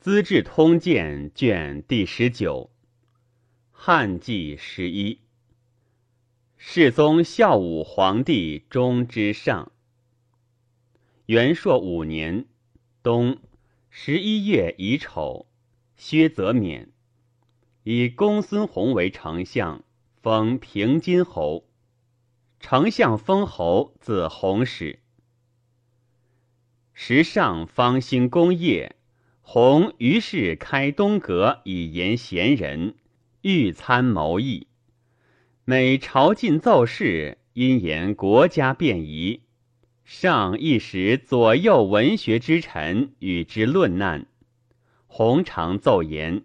[0.00, 2.70] 资治通鉴》卷第十九。
[3.72, 5.18] 汉纪十一，
[6.56, 9.72] 世宗孝武皇帝中之上。
[11.26, 12.46] 元朔五年
[13.02, 13.38] 冬
[13.90, 15.48] 十一月乙丑，
[15.96, 16.92] 薛泽免，
[17.82, 19.82] 以公孙弘为丞相，
[20.22, 21.66] 封平津侯。
[22.60, 25.00] 丞相封侯，字弘始。
[26.94, 28.94] 时上方兴工业，
[29.50, 32.96] 弘于是开东阁以言贤人。
[33.40, 34.66] 欲参谋议，
[35.64, 39.40] 每朝觐奏事，因言国家变宜。
[40.04, 44.26] 上一时左右文学之臣与之论难。
[45.06, 46.44] 弘常奏言：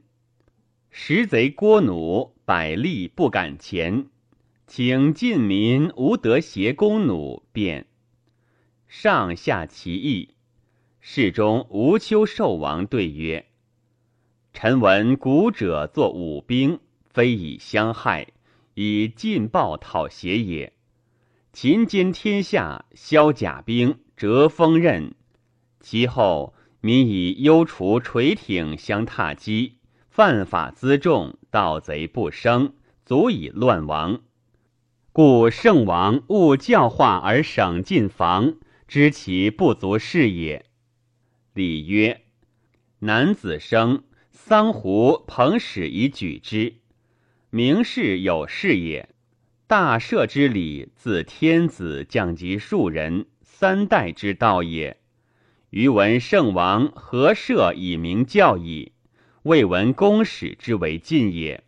[0.90, 4.06] 时贼郭弩，百利不敢前，
[4.66, 7.86] 请晋民无得携弓弩，便
[8.88, 10.33] 上下其意。
[11.06, 13.48] 侍中吴丘寿王对曰
[14.54, 16.80] ：“臣闻古者作武兵。”
[17.12, 18.30] 非以相害，
[18.73, 20.72] 以进报讨邪也。
[21.52, 25.14] 秦兼天下，削甲兵，折锋刃，
[25.82, 29.80] 其后民以幽除垂挺相踏击，
[30.10, 32.73] 犯法辎重，盗贼不生，
[33.06, 34.22] 足以乱亡。
[35.12, 38.56] 故圣王勿教化而省禁防，
[38.88, 40.66] 知其不足是也。
[41.54, 42.22] 礼曰：
[42.98, 46.78] 男子生，桑胡彭始以举之。
[47.52, 49.08] 明士有事也，
[49.68, 54.98] 大赦之礼，自天子降及庶人三代之道也。
[55.70, 58.94] 余闻圣王何赦以明教矣？
[59.44, 61.64] 未闻公使之为禁也。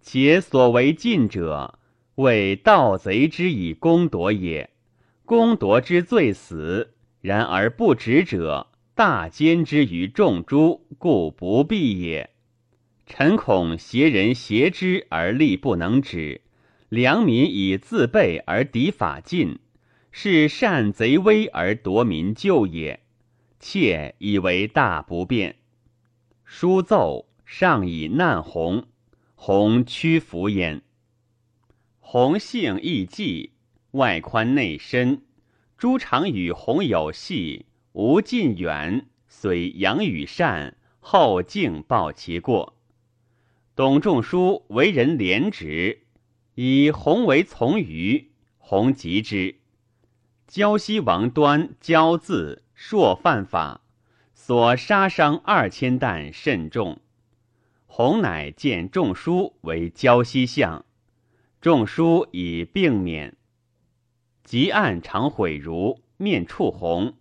[0.00, 1.78] 且所为禁者，
[2.14, 4.70] 为盗贼之以攻夺也。
[5.26, 12.30] 攻夺之罪死，然而不止者，大奸之于众诸，故不必也。
[13.06, 16.42] 臣恐邪人挟之而力不能止，
[16.88, 19.58] 良民以自备而敌法尽，
[20.12, 23.00] 是善贼威而夺民救也。
[23.58, 25.56] 妾以为大不便。
[26.44, 28.86] 书奏上以难弘，
[29.34, 30.82] 弘屈服焉。
[31.98, 33.54] 弘性易济，
[33.90, 35.22] 外宽内深，
[35.76, 42.74] 诸常与弘有隙，无近远，虽扬与善，后敬报其过。
[43.76, 46.00] 董仲舒为人廉直，
[46.56, 49.60] 以弘为从余，弘及之。
[50.48, 53.82] 胶西王端骄字朔犯法，
[54.34, 56.98] 所杀伤二千担，甚重。
[57.86, 60.84] 弘乃见仲舒为胶西相，
[61.60, 63.36] 仲舒以病免。
[64.42, 67.14] 及案常悔如面触弘，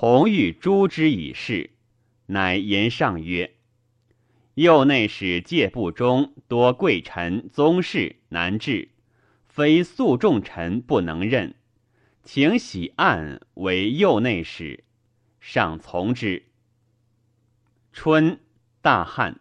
[0.00, 1.72] 弘欲诛之以事，
[2.24, 3.52] 乃言上曰。
[4.54, 8.88] 右内史介部中多贵臣宗室难治，
[9.46, 11.54] 非素重臣不能任，
[12.24, 14.84] 请喜案为右内史，
[15.38, 16.44] 上从之。
[17.92, 18.40] 春，
[18.80, 19.38] 大旱。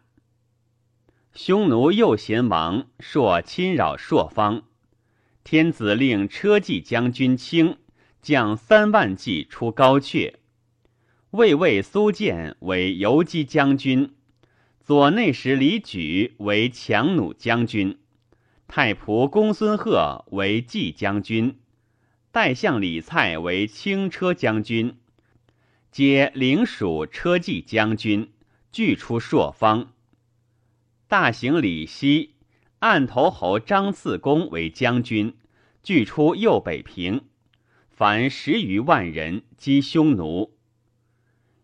[1.34, 4.64] 匈奴右贤王朔侵扰朔方，
[5.46, 7.78] 天子令车骑将军卿
[8.22, 10.34] 将三万骑出高阙，
[11.32, 14.16] 魏魏苏建为游击将军。
[14.82, 18.00] 左内史李举为强弩将军，
[18.68, 21.60] 太仆公孙贺为骑将军，
[22.32, 24.98] 代相李蔡为轻车将军，
[25.92, 28.32] 皆领属车骑将军，
[28.72, 29.94] 俱出朔方。
[31.08, 32.34] 大行李希、
[32.80, 35.36] 按头侯张次公为将军，
[35.84, 37.26] 俱出右北平，
[37.92, 40.56] 凡十余万人击匈奴。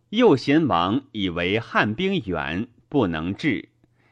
[0.10, 2.68] 右贤王以为汉兵远。
[2.88, 3.68] 不能治，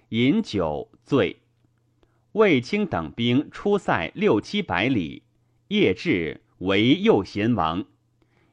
[0.09, 1.37] 饮酒醉。
[2.33, 5.23] 卫青等兵出塞六七百里，
[5.69, 7.85] 夜至为右贤王。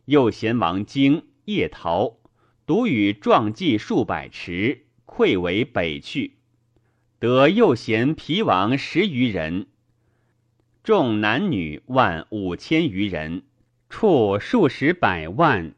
[0.04, 2.18] 右贤王惊，夜逃，
[2.64, 6.36] 独与壮骑数百驰，溃为北去。
[7.18, 9.66] 得右贤皮王十余人，
[10.84, 13.42] 众男女万五千余人，
[13.88, 15.74] 处数十百万。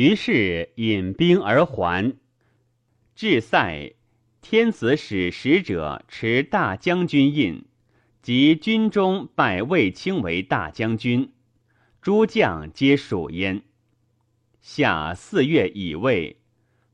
[0.00, 2.16] 于是引兵而还。
[3.14, 3.96] 至塞，
[4.40, 7.66] 天子使使者持大将军印，
[8.22, 11.34] 及军中拜卫青为大将军，
[12.00, 13.60] 诸将皆属焉。
[14.62, 16.38] 夏四月乙未，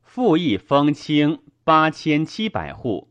[0.03, 3.07] 复议封清八千七百户，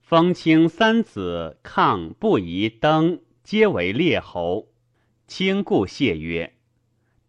[0.00, 4.68] 封清三子抗不宜登，皆为列侯。
[5.26, 6.54] 清故谢曰：“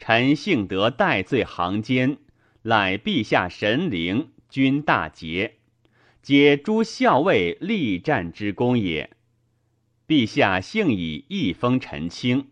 [0.05, 2.17] 臣幸得戴罪行间，
[2.63, 5.59] 乃陛下神灵。”军大捷，
[6.21, 9.11] 皆诸校尉力战之功也。
[10.05, 12.49] 陛下幸以一封陈清，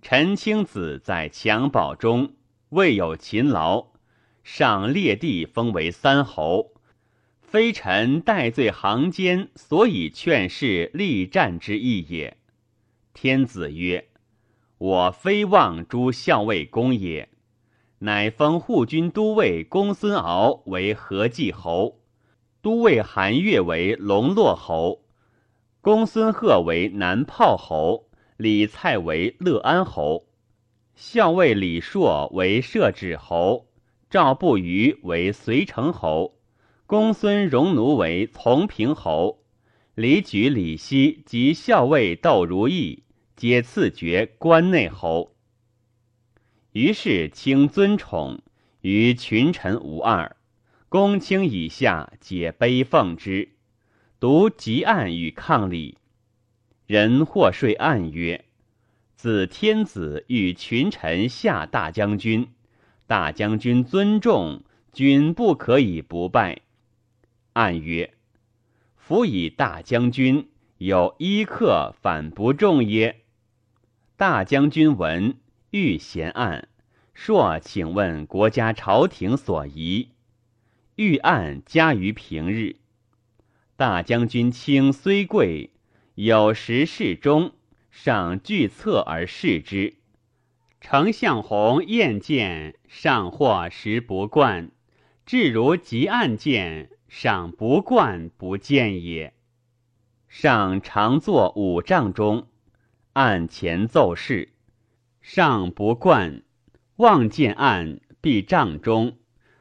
[0.00, 2.32] 陈清子在襁褓中
[2.70, 3.88] 未有勤劳，
[4.42, 6.72] 上列地封为三侯。
[7.42, 12.38] 非臣戴罪行间，所以劝士力战之意也。
[13.12, 14.08] 天子曰
[14.78, 17.28] ：“我非望诸校尉公也。”
[18.00, 22.00] 乃封护军都尉公孙敖为和济侯，
[22.60, 25.00] 都尉韩越为龙络侯，
[25.80, 30.26] 公孙贺为南炮侯，李蔡为乐安侯，
[30.94, 33.68] 校尉李硕为摄止侯，
[34.10, 36.34] 赵不虞为随城侯。
[36.84, 39.38] 公孙荣奴为从平侯，
[39.94, 43.04] 李举、李希及校尉窦如意，
[43.36, 45.36] 皆赐爵关内侯。
[46.72, 48.40] 于是卿尊宠，
[48.80, 50.36] 于群臣无二，
[50.88, 53.50] 公卿以下皆卑奉之。
[54.18, 55.98] 独极案与抗礼。
[56.86, 58.46] 人或说案曰
[59.16, 62.48] ：“自天子与群臣下大将军，
[63.06, 64.62] 大将军尊重，
[64.94, 66.62] 君不可以不拜。”
[67.52, 68.14] 暗曰
[68.96, 70.48] ：“夫以大将军
[70.78, 73.20] 有一客，反不重耶？”
[74.18, 75.36] 大将军闻，
[75.72, 76.68] 欲贤案，
[77.12, 80.12] 朔请问国家朝廷所宜。
[80.94, 82.76] 御案加于平日。
[83.76, 85.68] 大将军卿虽贵，
[86.14, 87.52] 有时事中，
[87.90, 89.98] 上具策而视之。
[90.80, 94.70] 丞相弘宴见，上或时不惯，
[95.26, 96.88] 至如急案见。
[97.06, 99.34] 赏不惯不见也。
[100.26, 102.48] 上常坐五丈中，
[103.16, 104.50] 案前奏事。
[105.22, 106.42] 上不惯，
[106.96, 109.16] 望见案，必帐中，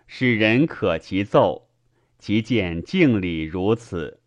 [0.08, 1.70] 使人可其奏。
[2.18, 4.20] 即见敬礼如此。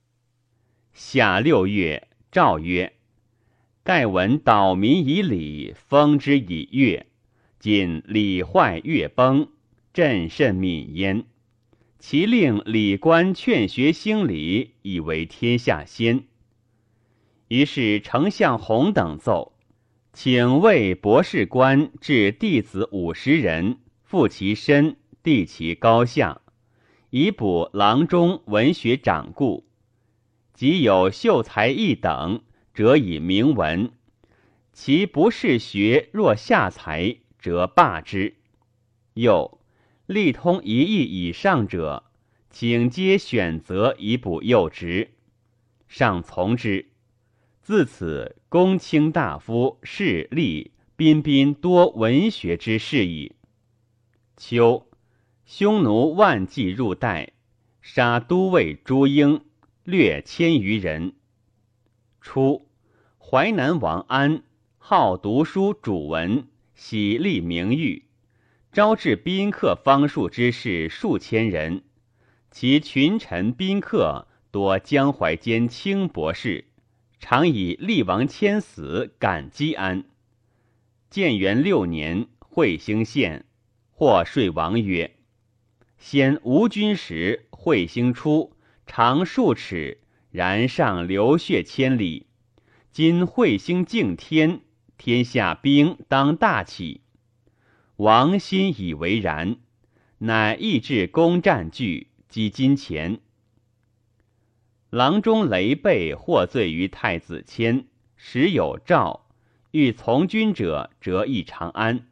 [0.95, 2.95] 夏六月，诏曰
[3.85, 7.07] ：“盖闻岛民以礼，封之以乐。
[7.59, 9.51] 今礼坏乐崩，
[9.93, 11.27] 朕甚悯焉。”
[12.01, 16.28] 其令礼官劝学兴礼，以为天下先。
[17.49, 19.55] 于是丞相弘等奏，
[20.13, 26.41] 请为博士官至弟子五十人，复其身，递其高下，
[27.11, 29.67] 以补郎中文学长故。
[30.53, 32.43] 即有秀才一等，
[32.75, 33.93] 则以明文；
[34.73, 38.37] 其不是学，若下才，则罢之。
[39.15, 39.59] 又。
[40.07, 42.05] 力通一亿以上者，
[42.49, 45.11] 请皆选择以补幼职，
[45.87, 46.89] 上从之。
[47.69, 53.35] 自此，公卿大夫士吏彬彬多文学之士矣。
[54.39, 54.87] 秋，
[55.45, 57.35] 匈奴万骑入代，
[57.83, 59.43] 杀都尉朱英，
[59.85, 61.13] 略千余人。
[62.23, 62.67] 初，
[63.19, 64.45] 淮南王安
[64.79, 68.07] 好读书主文，喜立名誉。
[68.73, 71.83] 招致宾客方术之士数千人，
[72.51, 76.65] 其群臣宾客多江淮间轻博士，
[77.21, 80.05] 常以厉王迁死感激安。
[81.11, 83.45] 建元六年，彗星现，
[83.91, 85.17] 或说王曰
[85.99, 88.53] ：“先吴军时，彗星出，
[88.87, 89.99] 长数尺，
[90.31, 92.27] 然上流血千里。
[92.93, 94.61] 今彗星敬天，
[94.97, 97.01] 天下兵当大起。”
[97.97, 99.57] 王心以为然，
[100.19, 103.21] 乃抑制攻战具，积金钱。
[104.91, 107.85] 郎中雷备获罪于太子谦，
[108.17, 109.27] 时有诏，
[109.71, 112.07] 欲从军者折诣长安。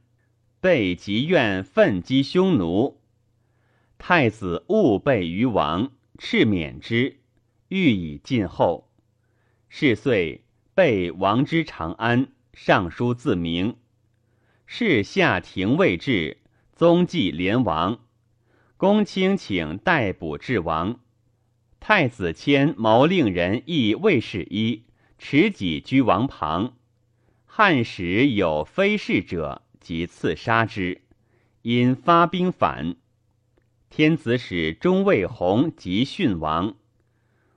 [0.60, 3.00] 备即愿奋击匈奴，
[3.96, 7.20] 太子误备于王，敕免之，
[7.68, 8.90] 欲以进后。
[9.70, 13.76] 是岁，备王之长安，上书自明。
[14.66, 16.38] 是下廷尉至，
[16.74, 18.00] 宗继连王，
[18.76, 21.00] 公卿请逮捕至王。
[21.80, 24.84] 太子谦谋令人议卫士一，
[25.18, 26.74] 持戟居王旁。
[27.44, 31.02] 汉时有非士者，即刺杀之。
[31.62, 32.96] 因发兵反，
[33.88, 36.74] 天子使中尉弘即训王。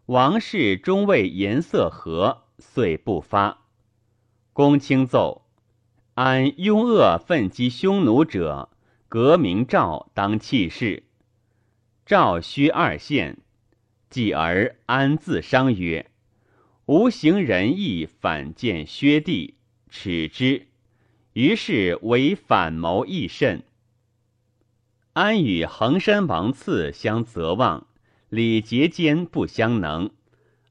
[0.07, 3.65] 王氏中尉颜色和，遂不发。
[4.53, 5.45] 公卿奏。
[6.15, 8.69] 安庸恶奋击匈奴者，
[9.07, 11.03] 革名赵当弃市。
[12.05, 13.37] 赵须二县，
[14.09, 16.09] 继而安自伤曰
[16.87, 19.55] ：“吾行仁义，反见薛帝，
[19.89, 20.67] 耻之。”
[21.33, 23.63] 于是为反谋亦甚。
[25.13, 27.87] 安与衡山王次相责望，
[28.29, 30.09] 礼节间不相能。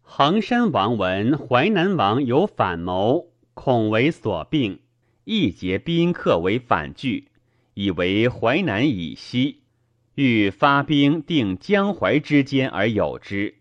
[0.02, 4.80] 衡山王闻淮南王有反谋，恐为所病，
[5.24, 7.28] 亦结宾客为反拒，
[7.74, 9.60] 以为淮南以西，
[10.20, 13.54] 欲发兵定江淮之间而有之。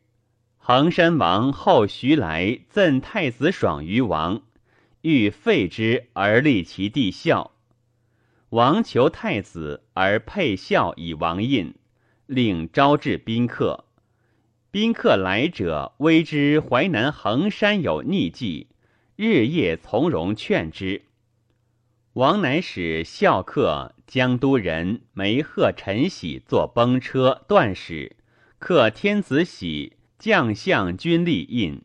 [0.58, 4.42] 衡山王后徐来赠太子爽于王，
[5.02, 7.52] 欲废之而立其弟孝。
[8.50, 11.76] 王求太子而配孝以王印，
[12.26, 13.86] 令招致宾客。
[14.72, 18.66] 宾客来者，微知淮南衡山有逆计，
[19.16, 21.04] 日夜从容劝之。
[22.14, 28.16] 王乃使孝客江都人梅贺陈喜坐崩车断使，
[28.58, 31.82] 刻天子喜将相军吏印。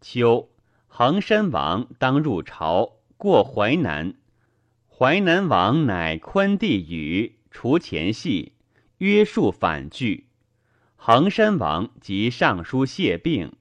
[0.00, 0.50] 秋，
[0.88, 4.14] 衡山王当入朝，过淮南。
[4.88, 8.54] 淮南王乃昆帝宇，除前系，
[8.98, 10.26] 约束反拒。
[10.96, 13.52] 衡山王即上书谢病，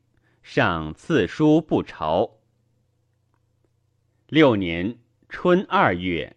[0.41, 2.39] 上赐书不朝。
[4.25, 4.97] 六年
[5.29, 6.35] 春二月，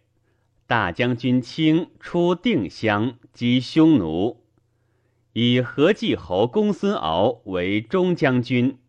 [0.73, 4.41] 大将军卿出定襄击匈奴，
[5.33, 8.79] 以何济侯公孙敖为中将军，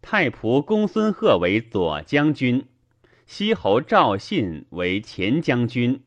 [0.00, 2.64] 太仆公孙贺为左将军。
[3.26, 6.00] 西侯赵信为前将军，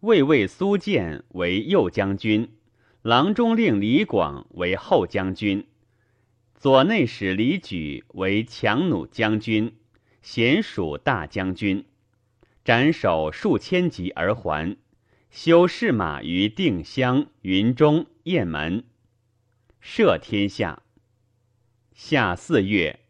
[0.00, 2.48] 魏魏苏建为右将军，
[3.02, 5.66] 郎中令李广为后将军，
[6.54, 9.74] 左内史李举为强弩将军，
[10.22, 11.84] 贤属大将军，
[12.64, 14.76] 斩首数千级而还，
[15.30, 18.84] 修士马于定襄、云中、雁门，
[19.80, 20.82] 摄天下。
[21.92, 23.00] 夏四月。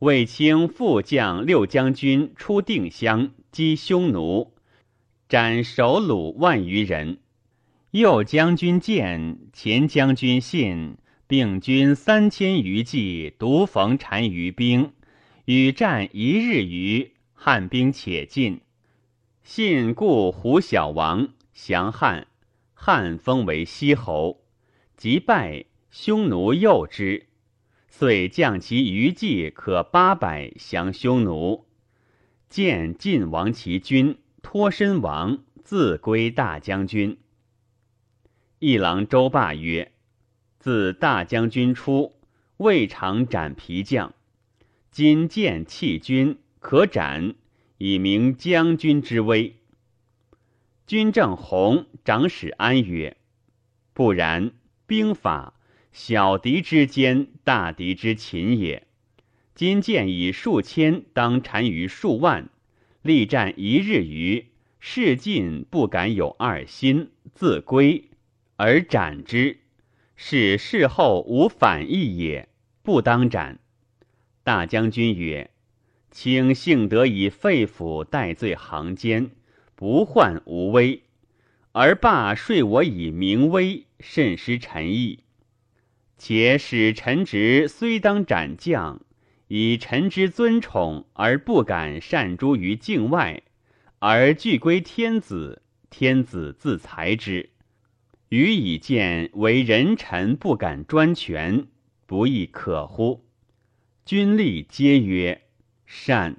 [0.00, 4.54] 卫青副将六将军出定襄击匈奴，
[5.28, 7.18] 斩首虏万余人。
[7.92, 10.96] 右将军建、前将军信
[11.28, 14.92] 并军三千余骑，独逢单于兵，
[15.44, 18.62] 与战一日余，汉兵且进。
[19.42, 22.28] 信故胡小王降汉，
[22.74, 24.42] 汉封为西侯，
[24.96, 27.26] 即败，匈奴诱之。
[27.88, 31.66] 遂降其余计可八百降匈奴，
[32.48, 37.18] 见晋王其军，脱身亡，自归大将军。
[38.60, 39.92] 一郎周霸曰
[40.60, 42.14] ：“自大将军出，
[42.58, 44.14] 未尝斩皮将，
[44.90, 47.34] 今见弃军，可斩，
[47.80, 49.56] 以明将军之威。”
[50.86, 53.16] 军正弘长史安曰
[53.94, 54.52] ：“不然，
[54.86, 55.54] 兵法。”
[55.92, 58.86] 小敌之坚，大敌之擒也。
[59.56, 62.48] 今见以数千当单于数万，
[63.02, 64.46] 力战一日余，
[64.78, 68.04] 事尽不敢有二心，自归
[68.54, 69.58] 而斩之，
[70.14, 72.48] 是事后无反意也，
[72.84, 73.58] 不当斩。
[74.44, 75.50] 大将军曰
[76.10, 79.30] ：“卿幸得以肺腑代罪行间，
[79.74, 81.02] 不患无威，
[81.72, 85.20] 而罢说我以名威，甚失臣意。”
[86.18, 89.00] 且使臣职虽当斩将，
[89.48, 93.42] 以臣之尊宠而不敢擅诛于境外，
[94.00, 97.48] 而俱归天子，天子自裁之。
[98.28, 101.66] 予以见为人臣不敢专权，
[102.06, 103.24] 不亦可乎？
[104.04, 105.40] 君吏皆曰
[105.92, 106.36] 善，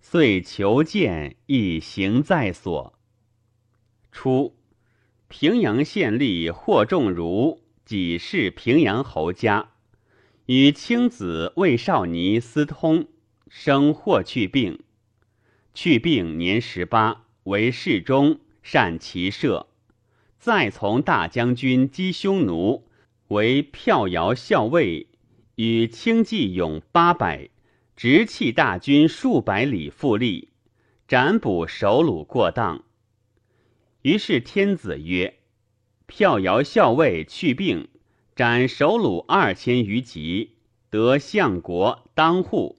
[0.00, 2.96] 遂求见，亦行在所。
[4.12, 4.54] 初，
[5.26, 7.60] 平阳县吏霍仲儒。
[7.84, 9.70] 己是平阳侯家，
[10.46, 13.08] 与青子魏少尼私通，
[13.48, 14.78] 生霍去病。
[15.74, 19.66] 去病年十八，为侍中，善骑射。
[20.38, 22.86] 再从大将军击匈奴，
[23.28, 25.08] 为票摇校尉，
[25.56, 27.48] 与轻骑勇八百，
[27.98, 30.50] 直弃大军数百里复立，
[31.08, 32.84] 斩捕首虏过当。
[34.02, 35.34] 于是天子曰。
[36.06, 37.88] 票摇校尉去病，
[38.36, 40.52] 斩首虏二千余级，
[40.90, 42.76] 得相国当户；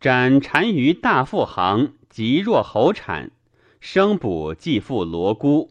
[0.00, 3.30] 斩单于大富行，及若侯产，
[3.80, 5.70] 生补继父罗姑，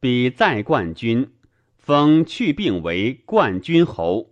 [0.00, 1.30] 比再冠军，
[1.76, 4.30] 封去病为冠军侯。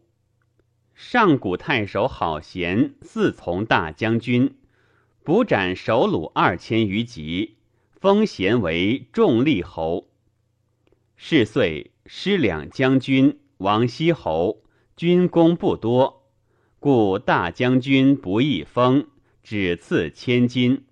[0.94, 4.56] 上古太守郝贤自从大将军，
[5.24, 7.56] 捕斩首虏二千余级，
[7.90, 10.08] 封贤为重利侯。
[11.16, 14.62] 是岁，失两将军王西侯，
[14.96, 16.28] 军功不多，
[16.78, 19.08] 故大将军不易封，
[19.42, 20.84] 只赐千金。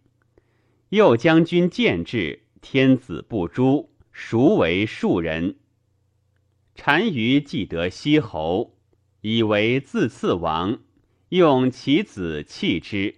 [0.88, 5.56] 右将军见制，天子不诛，孰为庶人？
[6.74, 8.74] 单于既得西侯，
[9.22, 10.80] 以为自刺王，
[11.28, 13.14] 用其子弃之，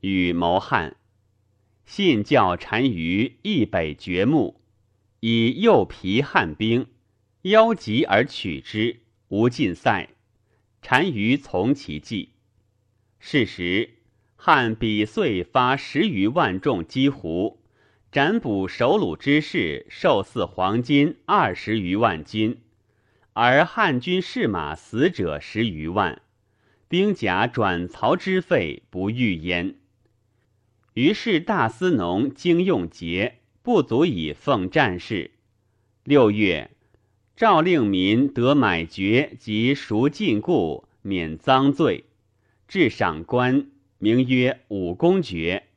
[0.00, 0.96] 与谋汉。
[1.84, 4.62] 信教单于易北掘墓，
[5.20, 6.86] 以右皮汉兵，
[7.42, 10.08] 邀集而取之，无尽塞。
[10.80, 12.30] 单于从其计。
[13.20, 13.98] 是时，
[14.36, 17.60] 汉比岁发十余万众击胡，
[18.10, 22.61] 斩捕首虏之士，受赐黄金二十余万斤，
[23.34, 26.20] 而汉军士马死者十余万，
[26.88, 29.76] 兵甲转曹之费不欲焉。
[30.92, 35.30] 于是大司农经用节，不足以奉战士。
[36.04, 36.70] 六月，
[37.34, 42.04] 诏令民得买爵及赎禁锢，免赃罪。
[42.68, 45.68] 至赏官，名曰武公爵，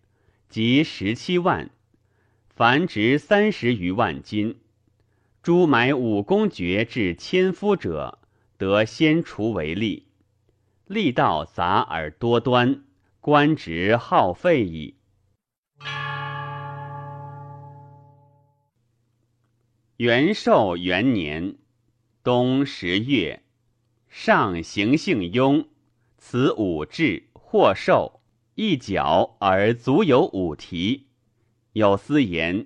[0.50, 1.70] 即十七万，
[2.54, 4.58] 凡值三十余万金。
[5.46, 8.18] 诸买武公爵至千夫者，
[8.58, 10.06] 得先除为吏。
[10.88, 12.84] 吏道杂而多端，
[13.20, 14.96] 官职耗费矣。
[19.98, 21.60] 元寿元年
[22.24, 23.44] 冬十月，
[24.10, 25.68] 上行幸雍。
[26.18, 28.24] 此五志或寿
[28.56, 31.06] 一角而足有五蹄。
[31.74, 32.66] 有司言：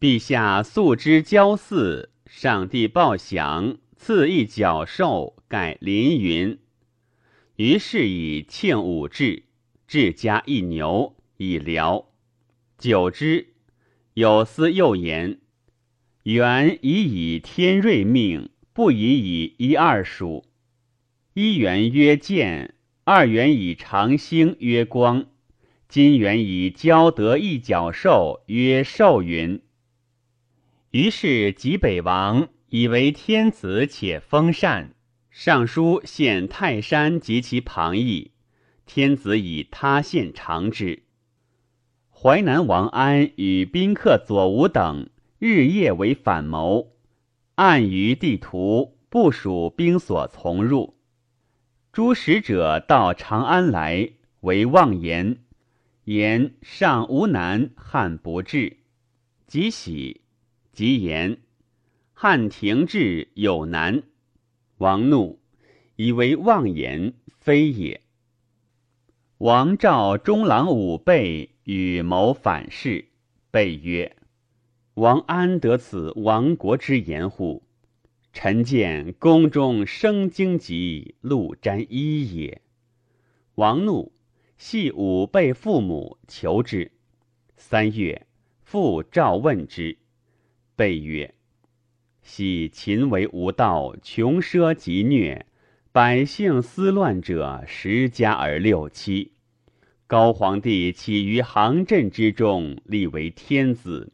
[0.00, 6.56] 陛下素之交祀，上帝报享，赐一角兽，盖临云。
[7.56, 9.42] 于是以庆五志，
[9.88, 12.10] 志加一牛以辽。
[12.78, 13.48] 久之，
[14.14, 15.40] 有司又言：
[16.22, 20.44] 元以以天瑞命，不以以一二数。
[21.34, 25.26] 一元曰见，二元以长星曰光，
[25.88, 29.60] 今元以交得一角兽曰寿云。
[30.90, 34.94] 于是及北王以为天子且封禅，
[35.30, 38.30] 上书献泰山及其旁邑，
[38.86, 41.02] 天子以他县长之。
[42.10, 46.92] 淮南王安与宾客左吴等日夜为反谋，
[47.56, 50.96] 暗于地图部署兵所从入。
[51.92, 54.10] 诸使者到长安来，
[54.40, 55.38] 为妄言，
[56.04, 58.78] 言上无难，汉不至。
[59.46, 60.22] 即喜，
[60.78, 61.38] 即言
[62.12, 64.04] 汉廷制有难。
[64.76, 65.40] 王怒，
[65.96, 68.00] 以为妄言，非也。
[69.38, 73.08] 王召中郎武备与谋反事，
[73.50, 74.14] 备曰
[74.94, 77.64] ：“王安得此亡国之言乎？”
[78.32, 82.62] 臣见宫中生荆棘，露沾衣也。
[83.56, 84.12] 王怒，
[84.56, 86.92] 系武备父母求之。
[87.56, 88.28] 三月，
[88.62, 89.98] 父召问之，
[90.78, 91.34] 备曰
[92.22, 95.44] ：“昔秦为无道，穷奢极虐，
[95.90, 99.32] 百姓思乱者十家而六七。
[100.06, 104.12] 高皇帝起于行阵之中，立为天子，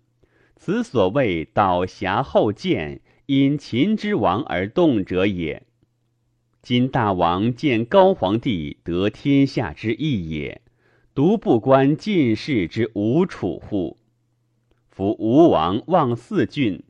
[0.57, 5.63] 此所谓倒侠后见。”因秦之王而动者也。
[6.61, 10.61] 今大王见高皇帝得天下之意也，
[11.15, 13.97] 独不观晋士之无处乎？
[14.95, 16.85] 夫吴王望四郡，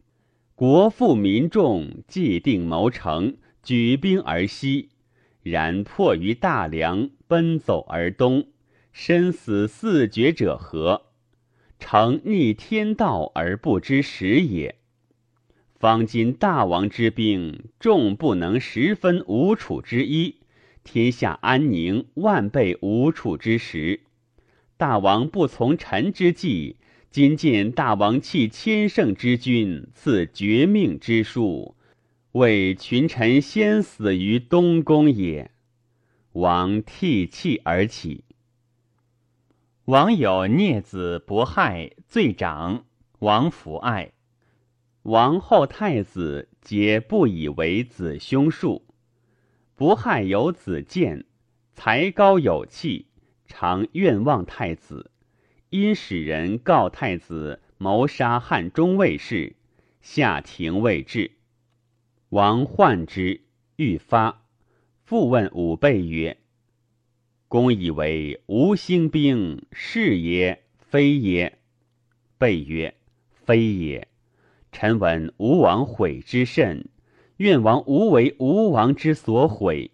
[0.54, 4.90] 国富民众，既定谋成，举兵而西，
[5.42, 8.48] 然迫于大梁，奔走而东，
[8.92, 11.06] 身死四绝者何？
[11.78, 14.76] 诚逆天道而不知时也。
[15.74, 20.40] 方今大王之兵，众不能十分无处之一，
[20.82, 24.00] 天下安宁，万倍无处之时。
[24.76, 26.76] 大王不从臣之计，
[27.14, 31.76] 今见大王弃千乘之君，赐绝命之书，
[32.32, 35.52] 为群臣先死于东宫也。
[36.32, 38.24] 王涕泣而起。
[39.84, 42.84] 王有孽子伯害，罪长，
[43.20, 44.10] 王弗爱。
[45.02, 48.84] 王后太子皆不以为子兄数，
[49.76, 51.24] 不害有子建，
[51.74, 53.06] 才高有气，
[53.46, 55.12] 常愿望太子，
[55.74, 59.56] 因使人告太子谋杀汉中卫士，
[60.00, 61.32] 下廷未至。
[62.28, 63.40] 王患之，
[63.74, 64.44] 欲发，
[65.02, 66.36] 复问武备曰
[67.48, 71.58] ：“公以为吴兴兵，是也非也？”
[72.38, 72.94] 备曰
[73.44, 74.06] ：“非也。”
[74.70, 76.88] 臣闻吴王悔之甚，
[77.38, 79.90] 愿王无为吴王之所悔。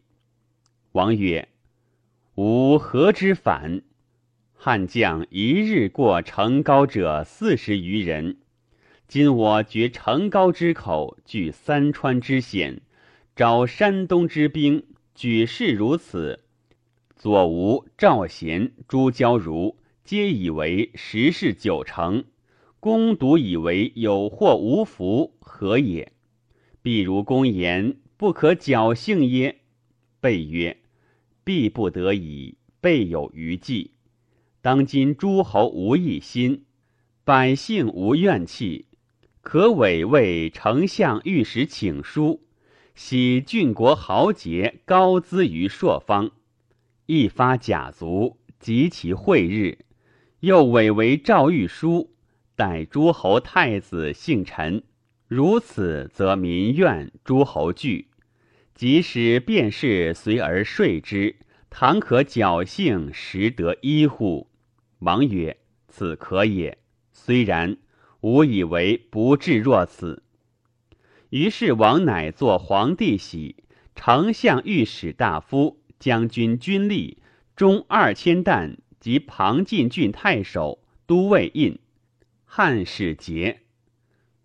[0.93, 1.49] 王曰
[2.37, 3.81] ：“吾何之反？
[4.63, 8.37] 汉将一日过城高者四十余人，
[9.09, 12.83] 今我绝城高之口，据三川之险，
[13.35, 16.41] 招山东之兵，举事如此。
[17.17, 22.25] 左吴、赵贤、朱交如皆以为时事久成，
[22.81, 26.13] 公独以为有祸无福，何也？
[26.83, 29.61] 必如公言，不可侥幸耶？
[30.21, 30.77] 备曰：
[31.45, 33.93] 必不得已，备有余计。
[34.63, 36.65] 当今诸侯无一心，
[37.25, 38.85] 百姓无怨气。
[39.41, 42.43] 可委为丞相、御史请书，
[42.95, 46.33] 喜郡国豪杰高资于朔方，
[47.07, 49.79] 一发甲卒，及其会日，
[50.41, 52.13] 又委为诏谕书，
[52.55, 54.83] 待诸侯太子幸臣。
[55.27, 58.09] 如此，则民怨，诸侯惧。
[58.75, 61.37] 即使便是随而说之，
[61.71, 64.50] 倘可侥幸，实得医乎？
[65.01, 65.59] 王曰
[65.89, 66.79] ：“此可也。
[67.13, 67.77] 虽然。”
[68.23, 70.23] 吾以为不至若此。
[71.31, 77.17] 于是王乃作皇帝玺，丞相、御史大夫、将军军吏
[77.57, 81.79] 中二千担及庞进郡太守、都尉印。
[82.45, 83.63] 汉使节。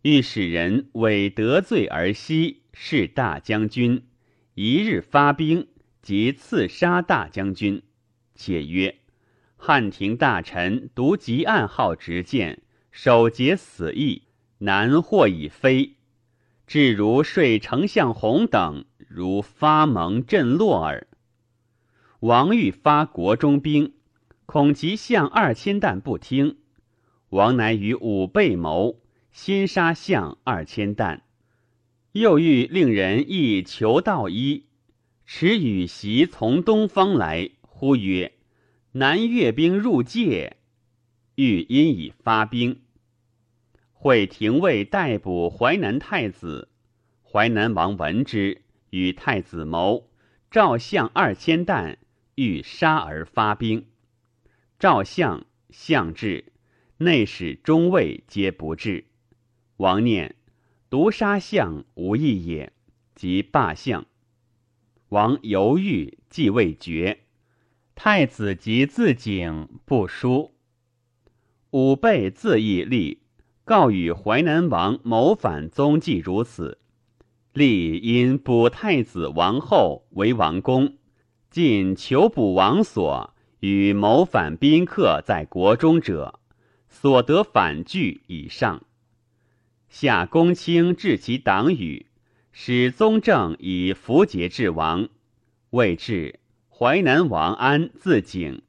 [0.03, 4.07] 御史人为得罪而息，是大将军。
[4.53, 5.67] 一日发兵，
[6.01, 7.83] 即刺杀大将军。
[8.35, 8.99] 且曰：
[9.67, 12.61] 汉廷大臣独极暗号直谏。
[12.91, 14.21] 守节死役，
[14.59, 15.95] 难获已非。
[16.67, 21.07] 至如睡丞相弘等，如发蒙震落耳。
[22.19, 23.93] 王欲发国中兵，
[24.45, 26.57] 恐其相二千担不听，
[27.29, 29.01] 王乃与武备谋，
[29.31, 31.23] 先杀相二千担。
[32.11, 34.67] 又欲令人亦求道一，
[35.25, 38.31] 持羽檄从东方来，呼曰
[38.97, 40.55] ：“南越兵入界。”
[41.35, 42.79] 欲因以发兵。
[43.91, 46.69] 会廷尉逮捕淮南太子，
[47.21, 50.09] 淮南王闻之，与太子谋，
[50.49, 51.97] 赵相二千担，
[52.35, 53.85] 欲杀而发兵。
[54.79, 56.53] 赵相、相至，
[56.99, 59.07] 内史、中尉皆不至。
[59.75, 60.37] 王念
[60.89, 62.71] 独杀相无益也，
[63.13, 64.05] 即罢相。
[65.09, 67.24] 王犹豫，既未决。
[67.95, 70.53] 太子即自警不书。
[71.71, 73.21] 武备自义立。
[73.63, 76.77] 告与淮南王谋反踪迹如此，
[77.51, 80.97] 立因捕太子王后为王公，
[81.49, 86.39] 尽求捕王所与谋反宾客在国中者，
[86.87, 88.83] 所得反拒以上。
[89.89, 92.05] 下公卿治其党羽，
[92.51, 95.09] 使宗正以符节治王，
[95.71, 96.39] 未至，
[96.77, 98.61] 淮南王安自警，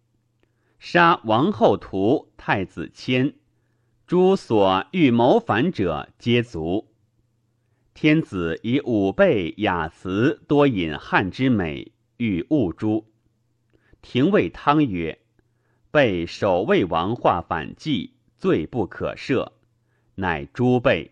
[0.78, 3.34] 杀王后屠太子谦。
[4.06, 6.86] 诸所欲谋反者皆卒。
[7.94, 13.10] 天子以武备雅辞多引汉之美，欲误诸。
[14.02, 15.18] 廷尉汤曰
[15.90, 19.50] ：“被守卫王化反计，罪不可赦。”
[20.14, 21.10] 乃诛备。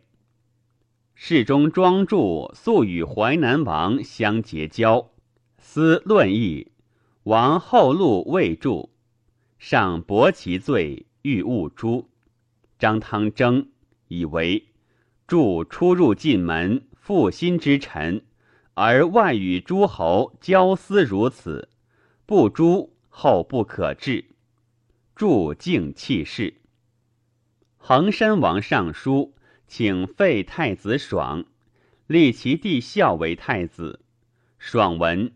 [1.16, 5.10] 侍中庄助素与淮南王相结交，
[5.58, 6.70] 思论议。
[7.24, 8.90] 王后路未著，
[9.58, 12.10] 上薄其罪，欲误诛。
[12.78, 13.68] 张汤征
[14.08, 14.66] 以为
[15.26, 18.22] 助出入进门，负心之臣，
[18.74, 21.70] 而外与诸侯交私如此，
[22.26, 24.26] 不诛后不可治。
[25.16, 26.52] 助敬弃世。
[27.78, 29.32] 衡山王上书，
[29.66, 31.46] 请废太子爽，
[32.06, 34.00] 立其弟孝为太子。
[34.58, 35.32] 爽闻，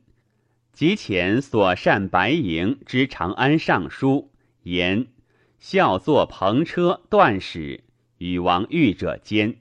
[0.79, 4.31] 及前所善白营之长安尚书
[4.63, 5.09] 言。
[5.59, 7.83] 孝坐篷车断使
[8.19, 9.57] 与王御者间，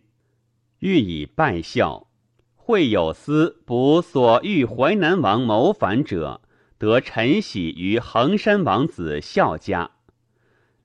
[0.77, 2.07] 欲以拜孝。
[2.55, 6.39] 会有司卜所欲淮南王谋反者，
[6.77, 9.89] 得陈喜于衡山王子孝家，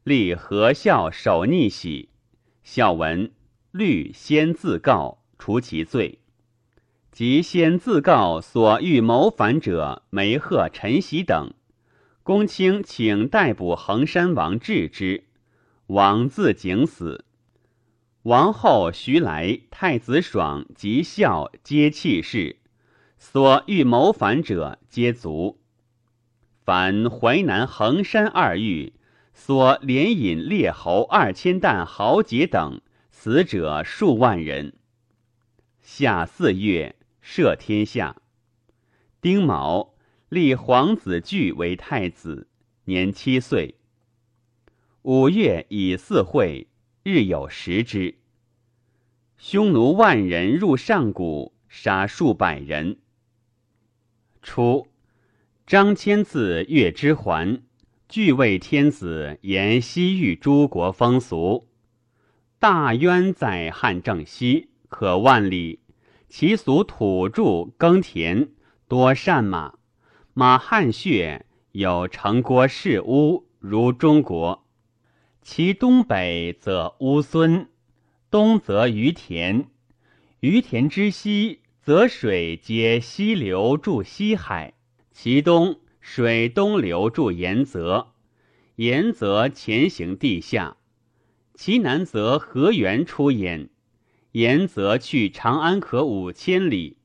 [0.02, 2.08] 立何孝守逆喜。
[2.62, 3.30] 孝闻，
[3.70, 6.20] 律先自告，除其罪。
[7.12, 11.52] 即先自告所欲谋反者，梅贺、陈喜等。
[12.22, 15.24] 公卿请逮捕衡山王治之，
[15.88, 17.26] 王自警死。
[18.22, 22.56] 王后徐来、太子爽及孝皆弃世，
[23.18, 25.60] 所欲谋反者皆卒。
[26.64, 28.94] 凡淮南、衡山二狱，
[29.34, 34.72] 所连引列侯二千担豪杰等，死者数万人。
[35.82, 38.16] 夏四月，赦天下。
[39.20, 39.92] 丁卯。
[40.28, 42.48] 立皇子巨为太子，
[42.86, 43.74] 年七岁。
[45.02, 46.68] 五月以四会，
[47.02, 48.14] 日有食之。
[49.36, 52.96] 匈奴万人入上谷，杀数百人。
[54.40, 54.88] 初，
[55.66, 57.60] 张骞字月之还，
[58.08, 61.68] 具为天子言西域诸国风俗。
[62.58, 65.81] 大渊在汉正西，可万里。
[66.34, 68.48] 其俗土著耕田，
[68.88, 69.74] 多善马。
[70.32, 74.66] 马汗血有城郭室屋，如中国。
[75.42, 77.68] 其东北则乌孙，
[78.30, 79.68] 东则于田。
[80.40, 84.72] 于田之西，则水皆西流注西海。
[85.10, 88.14] 其东水东流注盐泽，
[88.76, 90.78] 盐泽前行地下。
[91.52, 93.68] 其南则河源出焉。
[94.32, 96.96] 沿泽去长安可五千里，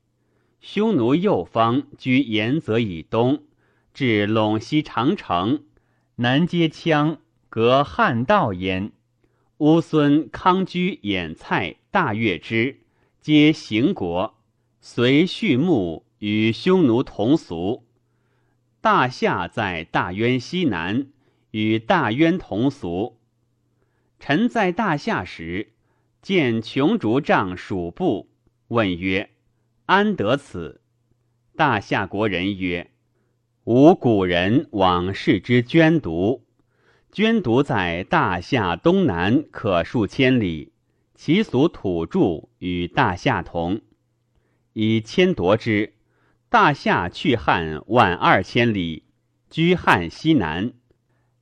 [0.60, 3.42] 匈奴右方居延泽以东，
[3.92, 5.64] 至陇西长城，
[6.16, 7.18] 南接羌，
[7.50, 8.92] 隔汉道焉。
[9.58, 12.80] 乌孙康居兖蔡大月之，
[13.20, 14.38] 皆行国，
[14.80, 17.84] 随畜牧，与匈奴同俗。
[18.80, 21.08] 大夏在大渊西南，
[21.50, 23.18] 与大渊同俗。
[24.18, 25.72] 臣在大夏时。
[26.20, 28.28] 见穷竹杖数步，
[28.68, 29.30] 问曰
[29.86, 30.80] ：“安得此？”
[31.56, 32.90] 大夏国人曰
[33.64, 36.44] ：“吾古人往视之捐毒。
[37.10, 40.72] 捐毒在大夏东南，可数千里。
[41.14, 43.80] 其俗土著与大夏同，
[44.72, 45.94] 以迁夺之。
[46.48, 49.04] 大夏去汉万二千里，
[49.50, 50.72] 居汉西南。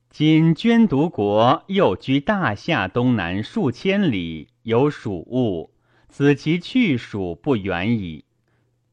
[0.09, 5.71] 今捐毒国又居大夏东南数千里。”有属物，
[6.09, 8.25] 此其去属不远矣。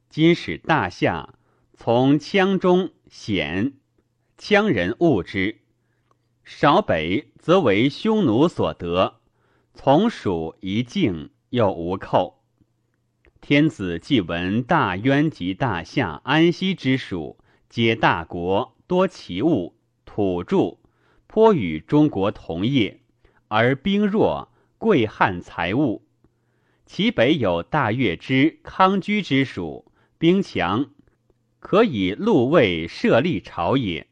[0.08, 1.34] 今使大夏
[1.74, 3.74] 从羌中险，
[4.38, 5.56] 羌人恶之；
[6.44, 9.16] 少北则为匈奴所得。
[9.74, 12.44] 从属一境，又无寇。
[13.42, 19.74] 天子既闻大渊及大夏、安息之属，皆大国，多奇物，
[20.06, 20.78] 土著，
[21.26, 23.02] 颇与中国同业，
[23.48, 24.53] 而兵弱。
[24.84, 26.06] 贵汉财物，
[26.86, 30.90] 其北有大月之康居之属，兵强，
[31.62, 34.08] 可以陆卫设立朝也。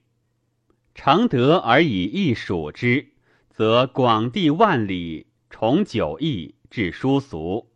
[0.95, 3.09] 常德而以一属之，
[3.49, 7.69] 则广地万里，重九邑，至殊俗，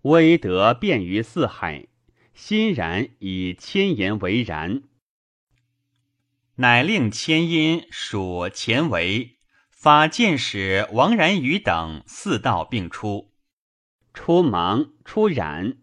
[0.00, 1.86] 威德便于四海。
[2.34, 4.82] 欣然以千言为然，
[6.56, 9.36] 乃令千音属前为。
[9.82, 13.32] 法剑使王然宇等四道并出，
[14.14, 15.78] 出芒，出染，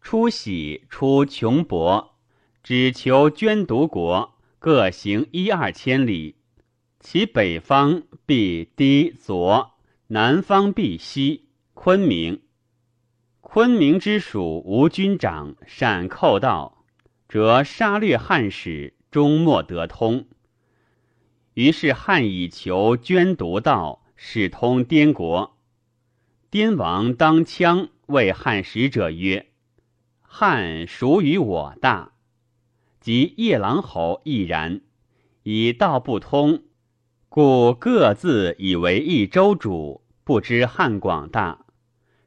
[0.00, 2.14] 出喜，出穷博，
[2.62, 6.36] 只求捐独国，各行一二千里。
[7.00, 9.72] 其北方必低左，
[10.06, 11.48] 南方必西。
[11.74, 12.42] 昆明，
[13.40, 16.84] 昆明之属吴军长，善寇盗，
[17.28, 20.26] 则杀掠汉使，终莫得通。
[21.54, 25.58] 于是汉以求捐独道，使通滇国。
[26.50, 29.48] 滇王当羌谓汉使者曰
[30.20, 32.12] ：“汉属于我大，
[33.00, 34.80] 及夜郎侯亦然。
[35.42, 36.62] 以道不通，
[37.28, 41.66] 故各自以为一州主，不知汉广大。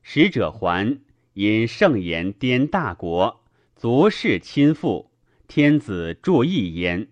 [0.03, 0.99] 使者还，
[1.33, 3.41] 因盛言滇大国，
[3.75, 5.11] 足是亲附，
[5.47, 7.07] 天子注意焉。”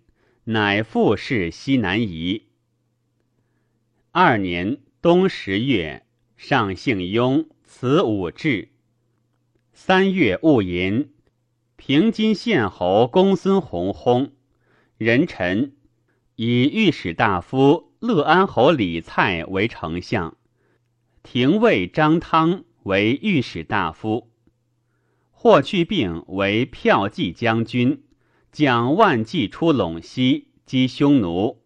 [0.45, 2.47] 乃复事西南夷。
[4.11, 8.67] 二年冬十月，上姓雍，辞武志。
[9.71, 11.13] 三月戊寅，
[11.77, 14.31] 平津县侯公孙弘薨。
[14.97, 15.77] 人臣
[16.35, 20.35] 以御史大夫乐安侯李蔡为丞相，
[21.23, 24.29] 廷尉张汤为御史大夫，
[25.31, 28.03] 霍去病为骠骑将军。
[28.53, 31.63] 蒋万骑出陇西，击匈奴，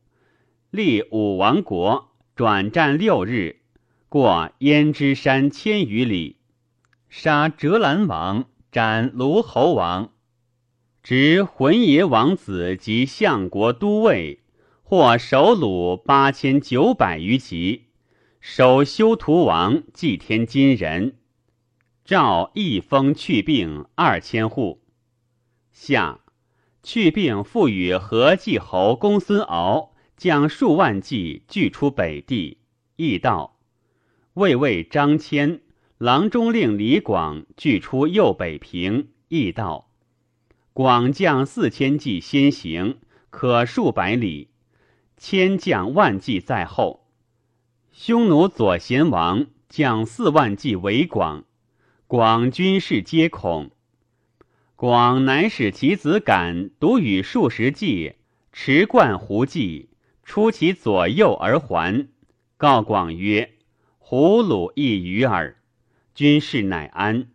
[0.72, 3.60] 立武王国，转战六日，
[4.08, 6.38] 过燕支山千余里，
[7.10, 10.14] 杀折兰王，斩卢侯王，
[11.04, 14.40] 执浑邪王子及相国都尉，
[14.82, 17.88] 获首虏八千九百余骑，
[18.40, 21.18] 守修图王，祭天金人，
[22.06, 24.80] 诏一封去病二千户，
[25.74, 26.22] 下。
[26.88, 32.60] 去病复与何继侯公孙敖将数万骑拒出北地，
[32.96, 33.60] 亦道
[34.36, 35.60] 魏魏张骞、
[35.98, 39.90] 郎中令李广拒出右北平，亦道
[40.72, 44.48] 广将四千骑先行，可数百里；
[45.18, 47.10] 千将万骑在后。
[47.92, 51.44] 匈奴左贤王将四万骑围广，
[52.08, 53.72] 广军士皆恐。
[54.78, 58.14] 广乃使其子敢独与数十骑
[58.54, 59.90] 持贯胡骑
[60.24, 62.10] 出其左右而还，
[62.58, 63.56] 告广曰
[63.98, 65.58] ：“胡虏亦与耳。”
[66.14, 67.30] 军士乃安。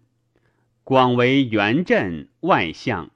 [0.85, 3.11] 广为元镇外相，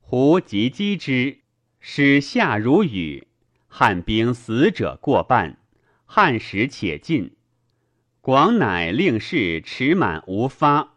[0.00, 1.40] 胡即击之，
[1.78, 3.26] 使下如雨。
[3.66, 5.58] 汉兵死者过半，
[6.06, 7.36] 汉使且尽。
[8.22, 10.94] 广乃令士持满无发，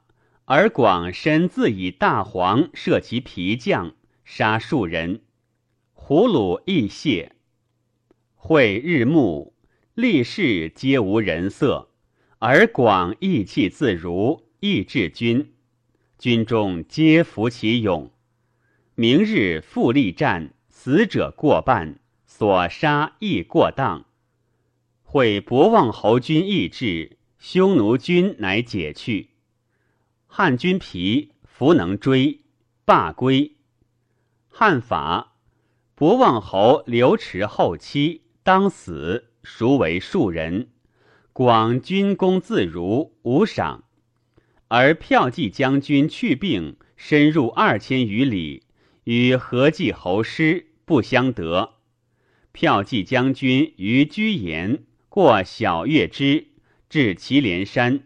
[0.54, 3.94] 而广身自以大黄射其皮将，
[4.26, 5.22] 杀数人。
[5.94, 7.38] 胡虏亦谢。
[8.36, 9.54] 会日暮，
[9.94, 11.92] 立士皆无人色，
[12.40, 15.54] 而广意气自如，亦至军。
[16.20, 18.12] 军中皆服其勇。
[18.96, 21.98] 明日复力战，死者过半。
[22.26, 24.04] 所杀亦过当，
[25.02, 29.31] 会博望侯军亦至，匈奴军乃解去。
[30.34, 32.40] 汉军疲，弗能追，
[32.86, 33.58] 罢归。
[34.48, 35.36] 汉法，
[35.94, 40.70] 博望侯刘迟后期，当死，孰为庶人。
[41.34, 43.84] 广军功自如，无赏。
[44.70, 48.64] 而骠骑将军去病，深入二千余里，
[49.04, 51.74] 与何继侯师不相得。
[52.54, 56.48] 骠骑将军于居延过小月之，
[56.88, 58.04] 至祁连山，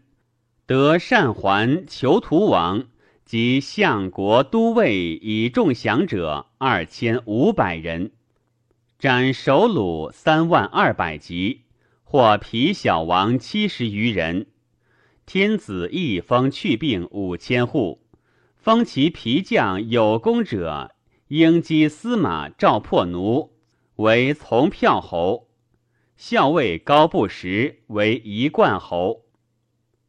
[0.67, 2.88] 得善还求徒王
[3.23, 8.13] 及相国都尉以众降者二千五百人，
[8.97, 11.62] 斩首虏三万二百级，
[12.04, 14.47] 获皮小王七十余人。
[15.28, 18.01] 天子亦封去病五千户，
[18.56, 20.95] 封其皮将有功者，
[21.28, 23.51] 应击司马赵破奴。
[23.97, 25.47] 为从票侯，
[26.17, 29.25] 校尉高不识为一贯侯，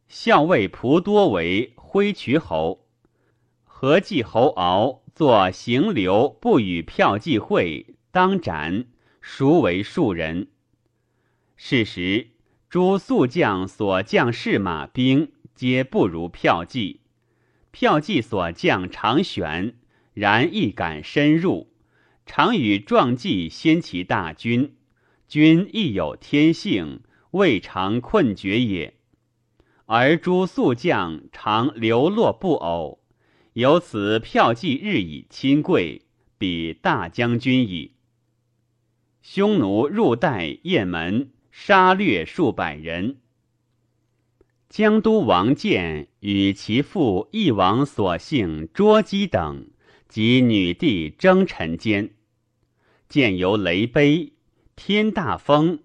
[0.07, 2.85] 校尉仆多为挥渠侯，
[3.65, 8.85] 何继侯敖作行流不与票计会，当斩，
[9.21, 10.47] 孰为庶人？
[11.57, 12.27] 是时
[12.69, 17.01] 诸宿将所将士马兵，皆不如票计，
[17.71, 19.75] 票计所将常选，
[20.13, 21.73] 然亦敢深入。
[22.25, 24.75] 常与壮计先其大军，
[25.27, 28.96] 军亦有天性，未尝困绝也。
[29.87, 32.99] 而诸宿将常流落不偶，
[33.53, 36.01] 由此票计日以亲贵，
[36.37, 37.93] 比大将军矣。
[39.21, 43.17] 匈奴入代雁门，杀掠数百人。
[44.67, 49.69] 江都王建与其父义王所幸捉姬等
[50.09, 52.13] 及女帝征臣间。
[53.07, 54.33] 见由雷碑，
[54.75, 55.79] 天大风，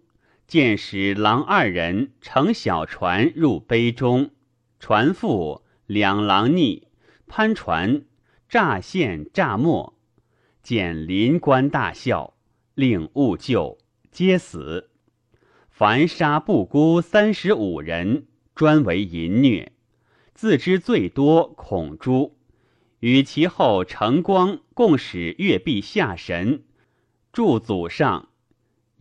[0.53, 4.33] 见使郎二人乘小船入杯中，
[4.79, 6.89] 船覆，两郎逆，
[7.27, 8.03] 攀船，
[8.51, 9.95] 乍现乍没，
[10.63, 12.35] 见临官大笑，
[12.75, 13.79] 令勿救，
[14.11, 14.91] 皆死。
[15.71, 19.73] 凡杀不辜三十五人，专为淫虐，
[20.35, 22.37] 自知最多恐诛，
[23.01, 26.63] 与其后成光共使月壁下神。
[27.33, 28.29] 祝祖上，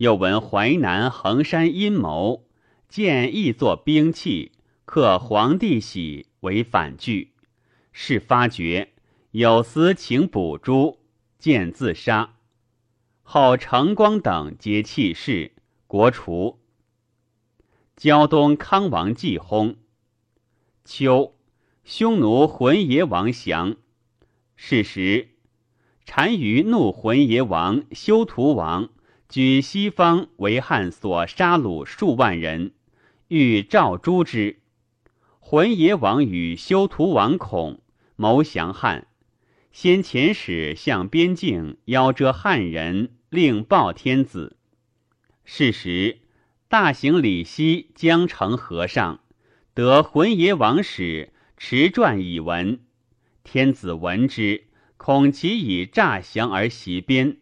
[0.02, 2.48] 又闻淮南衡山阴谋，
[2.88, 4.50] 见亦作兵器，
[4.84, 7.34] 克皇帝玺为反据。
[7.92, 8.94] 是发觉
[9.30, 10.98] 有司请捕诛，
[11.38, 12.34] 见自杀。
[13.22, 15.52] 后成光等皆弃世，
[15.86, 16.58] 国除。
[17.94, 19.76] 胶东康王季薨。
[20.84, 21.36] 秋，
[21.84, 23.76] 匈奴浑邪王降。
[24.56, 25.28] 是时。
[26.04, 28.90] 单于怒浑邪王修图王
[29.32, 32.72] 举西方为汉所杀戮数万人，
[33.28, 34.58] 欲召诛之。
[35.40, 37.80] 浑邪王与修图王恐，
[38.16, 39.06] 谋降汉。
[39.72, 44.58] 先遣使向边境邀遮汉人，令报天子。
[45.46, 46.18] 是时，
[46.68, 49.20] 大行李西江城河上，
[49.72, 52.80] 得浑邪王使持传以闻。
[53.44, 54.64] 天子闻之。
[54.98, 57.38] 恐其以诈降而袭边，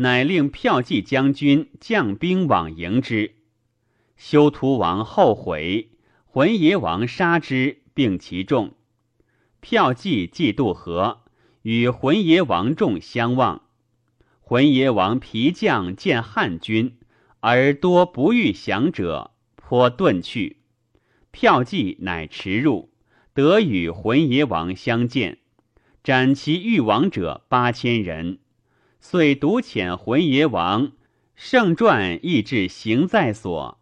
[0.00, 3.34] 乃令骠骑将军将兵往迎之。
[4.16, 5.90] 修图王后悔，
[6.24, 8.74] 浑邪王杀之，并其众。
[9.60, 11.22] 骠骑既渡河，
[11.62, 13.62] 与浑邪王众相望。
[14.40, 16.96] 浑邪王皮将见汉军，
[17.40, 20.58] 而多不欲降者，颇遁去。
[21.32, 22.90] 骠骑乃驰入，
[23.34, 25.38] 得与浑邪王相见。
[26.04, 28.38] 斩其欲亡者八千人，
[29.10, 30.92] 遂独遣浑邪王
[31.34, 33.80] 圣传亦至行在所，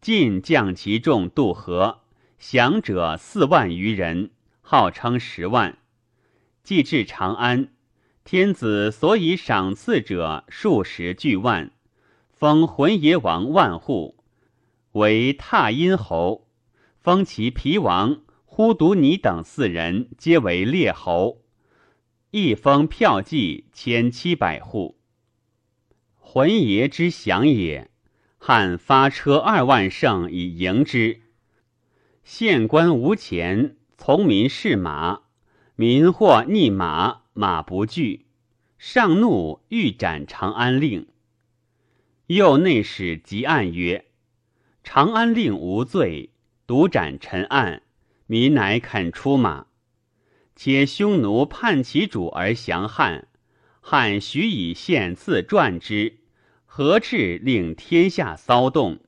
[0.00, 2.02] 尽将其众渡河，
[2.38, 4.30] 降者四万余人。
[4.60, 5.78] 号称十万。
[6.62, 7.70] 既至长安，
[8.22, 11.72] 天子所以赏赐者数十巨万，
[12.30, 14.14] 封浑邪王万户
[14.92, 16.46] 为踏阴侯，
[17.00, 21.42] 封其皮王呼独尼等四人皆为列侯，
[22.38, 24.98] 一封票骑千七百户。
[26.18, 27.90] 浑邪之降也。
[28.36, 31.22] 汉发车二万乘以迎之。
[32.24, 35.22] 县官无钱，从民试马，
[35.76, 38.26] 民或逆马，马不惧，
[38.76, 41.06] 上怒欲斩长安令。
[42.26, 44.04] 右内史急案曰
[44.84, 46.28] ：“长安令无罪，
[46.66, 47.80] 独斩陈案，
[48.26, 49.68] 民乃肯出马。
[50.56, 53.28] 且匈奴叛其主而降汉，
[53.80, 56.20] 汉许以献赐传之。”
[56.78, 58.98] 何至令天下骚动，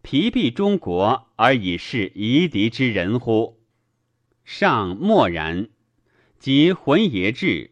[0.00, 3.60] 疲弊中国而以示夷狄之人乎？
[4.44, 5.68] 尚默然。
[6.40, 7.70] 及浑邪至，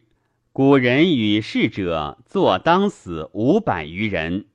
[0.53, 4.45] 古人与逝者坐当死五百余人。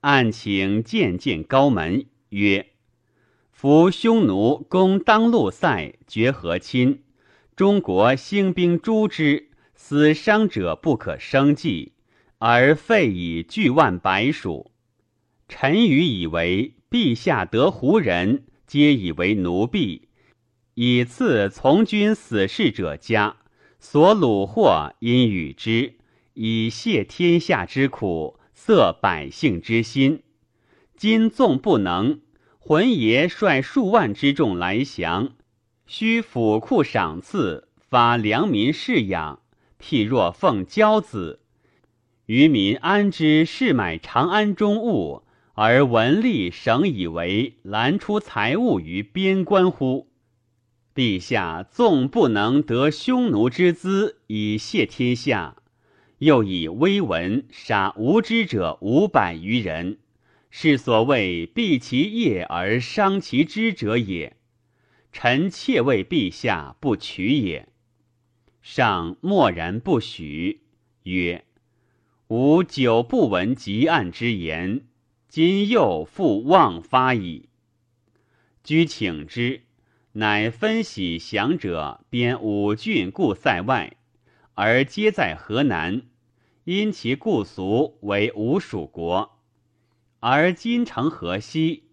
[0.00, 2.70] 案请渐渐高门曰
[3.52, 7.02] ：“夫匈奴攻当路塞，绝和亲，
[7.60, 11.92] 中国兴兵诛之，死伤者不可生计。”
[12.40, 14.70] 而废以巨万百属，
[15.46, 20.08] 臣愚以为陛下得胡人，皆以为奴婢，
[20.72, 23.36] 以赐从军死士者家，
[23.78, 25.96] 所虏获因与之，
[26.32, 30.22] 以谢天下之苦，塞百姓之心。
[30.96, 32.22] 今纵不能，
[32.58, 35.34] 浑爷率数万之众来降，
[35.92, 39.40] 须府库赏赐，发良民饲养，
[39.82, 41.40] 譬若奉骄子。
[42.26, 45.24] 渔民安知是买长安中物，
[45.54, 50.06] 而文吏省以为拦出财物于边关乎？
[50.94, 55.56] 陛下纵不能得匈奴之资以谢天下，
[56.18, 59.98] 又以威文杀无知者五百余人，
[60.50, 64.36] 是所谓避其业而伤其知者也。
[65.12, 67.68] 臣妾为陛下不取也。
[68.62, 70.62] 上默然不许，
[71.04, 71.44] 曰。
[72.28, 74.86] 吾久不闻极案之言，
[75.28, 77.48] 今又复妄发矣。
[78.62, 79.62] 居请之，
[80.12, 83.96] 乃分喜降者编五郡故塞外，
[84.54, 86.02] 而皆在河南，
[86.64, 89.40] 因其故俗为吴蜀国。
[90.20, 91.84] 而今城河西，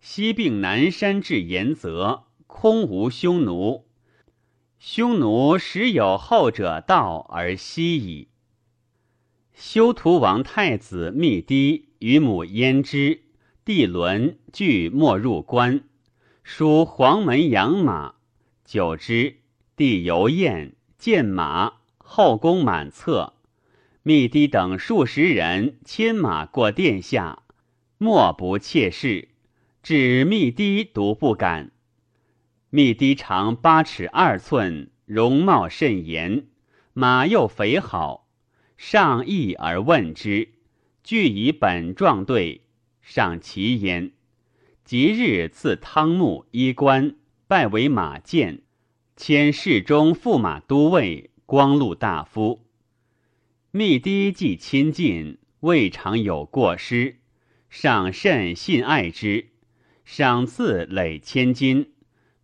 [0.00, 3.86] 西并南山至延泽，空无匈奴。
[4.78, 8.28] 匈奴时有后者道而息矣。
[9.54, 13.22] 修图王太子密低与母焉之、
[13.64, 15.84] 弟伦俱没入关，
[16.42, 18.16] 属黄门养马。
[18.64, 19.36] 久之，
[19.76, 23.32] 弟游宴，见马，后宫满侧。
[24.02, 27.42] 密低等数十人牵马过殿下，
[27.96, 29.28] 莫不切视。
[29.82, 31.70] 至密低独不敢。
[32.72, 36.46] 密堤长八尺二寸，容貌甚严，
[36.92, 38.28] 马又肥好。
[38.76, 40.50] 上意而问之，
[41.02, 42.60] 俱以本状对，
[43.02, 44.12] 上其焉。
[44.84, 47.16] 即日赐汤沐衣冠，
[47.48, 48.62] 拜为马监，
[49.16, 52.64] 迁侍中、驸马都尉、光禄大夫。
[53.72, 57.16] 密堤既亲近，未尝有过失，
[57.68, 59.48] 上甚信爱之，
[60.04, 61.89] 赏赐累千金。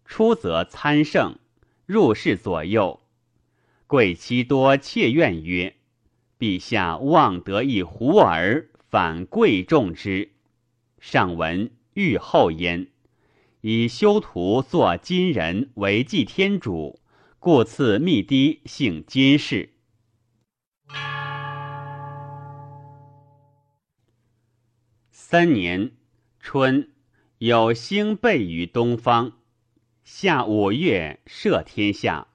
[0.07, 1.39] 出则参圣，
[1.85, 3.01] 入室左右。
[3.87, 5.75] 贵戚多妾怨曰。
[6.39, 10.33] 陛下望得一胡儿，反贵重之。
[11.01, 12.89] 上闻欲后焉，
[13.63, 17.01] 以修图作金人为祭天主，
[17.39, 19.71] 故赐密低姓金氏。
[25.11, 25.93] 三年
[26.39, 26.91] 春，
[27.39, 29.39] 有星备于东方。
[30.09, 32.29] 下五月，赦天下。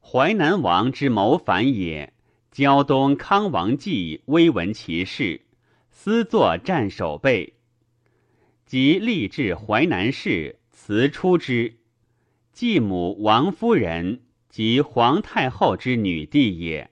[0.00, 2.14] 淮南王之谋反也。
[2.50, 5.42] 胶东康王季微闻其事，
[5.90, 7.52] 私作战守备，
[8.64, 11.76] 即立至淮南市，辞出之。
[12.50, 16.90] 继母王夫人及皇太后之女弟也，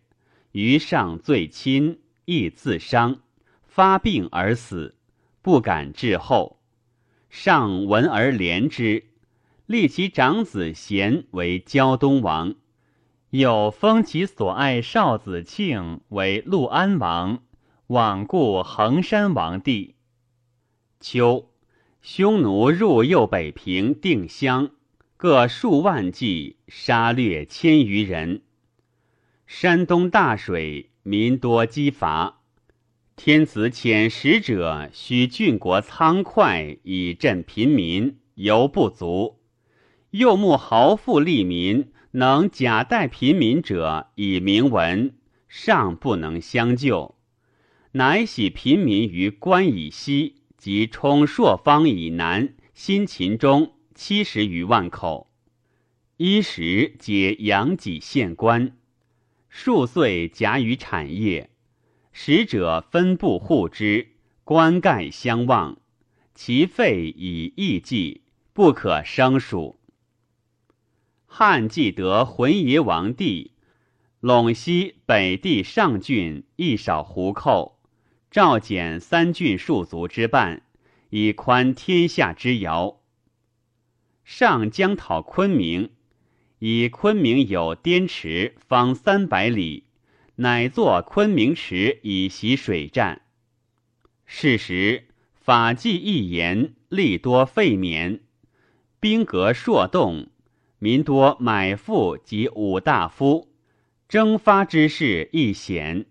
[0.52, 3.22] 于上最亲，亦自伤，
[3.62, 4.96] 发病而死，
[5.40, 6.60] 不敢至后。
[7.30, 9.05] 上闻而怜之，
[9.66, 12.54] 立其长子贤为胶东王。
[13.30, 17.42] 又封其所爱少子庆为陆安王，
[17.88, 19.96] 罔顾衡山王帝。
[21.00, 21.50] 秋，
[22.00, 24.70] 匈奴入右北平定襄，
[25.16, 28.42] 各数万计，杀掠千余人。
[29.46, 32.40] 山东大水，民多饥乏。
[33.16, 39.35] 天子遣使者，许郡国仓快以赈贫民，犹不足。
[40.18, 45.14] 又慕豪富利民，能假代贫民者，以明文，
[45.46, 47.16] 尚不能相救。
[47.92, 55.30] 乃徙贫民于关以西及冲朔方以南，新秦中七十余万口，
[56.16, 58.74] 衣食皆阳己县官。
[59.50, 61.50] 数岁夹于产业，
[62.10, 64.12] 使者分布护之，
[64.44, 65.76] 棺盖相望，
[66.34, 68.22] 其费以亿计，
[68.54, 69.75] 不可胜数。
[71.38, 73.50] 汉既得浑邪王帝，
[74.22, 77.78] 陇西北地上郡一少胡寇，
[78.30, 80.62] 诏减三郡戍卒之半，
[81.10, 83.02] 以宽天下之遥。
[84.24, 85.90] 上将讨昆明。
[86.58, 89.84] 以昆明有滇池，方三百里，
[90.36, 93.20] 乃作昆明池以习水战。
[94.24, 98.20] 是时法纪一严，力多废免，
[98.98, 100.28] 兵革朔动，
[100.78, 103.48] 民多买赋及武大夫，
[104.08, 106.06] 征发之事亦显。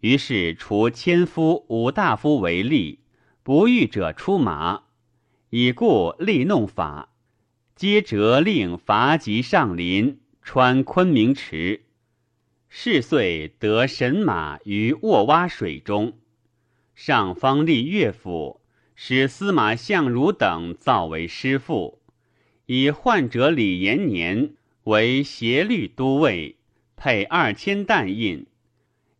[0.00, 3.00] 于是除千夫、武大夫为例，
[3.42, 4.82] 不遇者出马，
[5.50, 7.10] 以故立弄法。
[7.76, 11.82] 皆折令伐及上林，穿昆明池。
[12.68, 16.18] 是岁得神马于沃洼水中，
[16.96, 18.60] 上方立乐府，
[18.96, 21.97] 使司马相如等造为师傅，
[22.70, 24.52] 以患者李延年
[24.84, 26.56] 为协律都尉，
[26.96, 28.44] 配二千担印，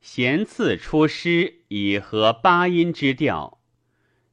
[0.03, 3.59] 咸赐出诗以合八音之调，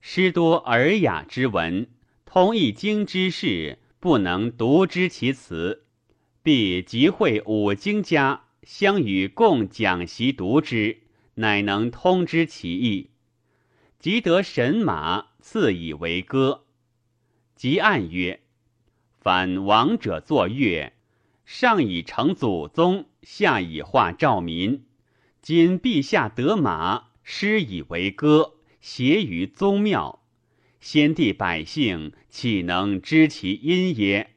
[0.01, 1.87] 诗多尔雅之文，
[2.25, 3.79] 通易经之事。
[4.01, 5.85] 不能独知其词，
[6.43, 10.99] 必集会五经家相与共讲习读之，
[11.35, 13.09] 乃能通知其意。
[13.97, 16.65] 即得神马，赐以为歌。
[17.55, 18.41] 即案曰
[19.25, 20.93] ：“凡王者作乐，
[21.45, 24.85] 上以成祖宗，下以化兆民。
[25.41, 30.21] 今陛下得马，施以为歌，谐于宗庙。”
[30.79, 34.35] 先帝百姓岂能知其因耶？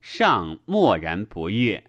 [0.00, 1.84] 上默然不悦。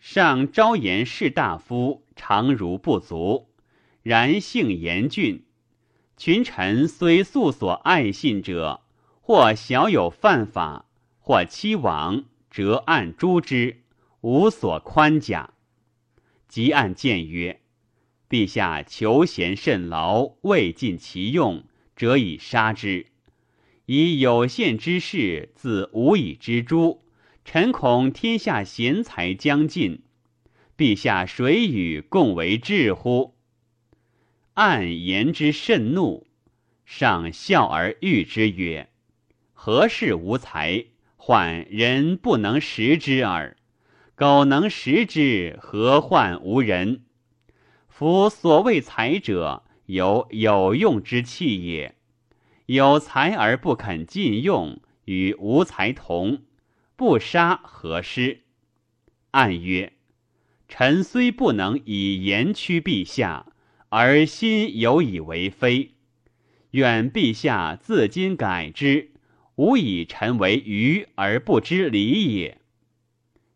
[0.00, 3.50] 上昭言士大夫常如不足，
[4.02, 5.44] 然性严峻。
[6.16, 8.80] 群臣虽素所爱信者，
[9.26, 10.84] 或小有犯法，
[11.18, 13.82] 或欺罔，折案诛之，
[14.20, 15.52] 无所宽假。
[16.46, 17.60] 即案谏曰
[18.30, 21.64] ：“陛下求贤甚劳，未尽其用。”
[21.96, 23.06] 则以杀之，
[23.86, 27.02] 以有限之事，自无以知诸。
[27.44, 30.04] 臣恐天下贤才将尽，
[30.78, 33.34] 陛下谁与共为治乎？
[34.54, 36.28] 暗言之甚怒，
[36.84, 38.88] 上笑而喻之曰
[39.66, 40.84] ：“何事无才？
[41.16, 43.56] 患人不能识之耳。
[44.14, 47.02] 苟能识之，何患无人？
[47.88, 51.96] 夫所谓才者。”有有用之器也，
[52.66, 56.42] 有才而不肯尽用，与无才同，
[56.94, 58.42] 不杀何失？
[59.32, 59.94] 暗曰：
[60.68, 63.46] 臣虽不能以言屈陛下，
[63.88, 65.96] 而心有以为非。
[66.70, 69.10] 愿陛下自今改之，
[69.56, 72.60] 吾以臣为愚而不知礼也。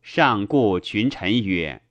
[0.01, 1.83] 上故群臣曰：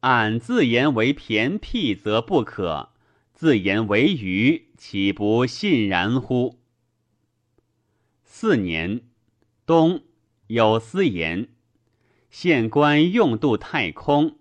[0.00, 2.90] 俺自言为偏僻，则不可。
[3.34, 6.58] 自言为愚，岂不信然乎？
[8.24, 9.02] 四年
[9.66, 10.00] 冬，
[10.46, 11.48] 有司言：
[12.30, 14.38] 县官用度太空，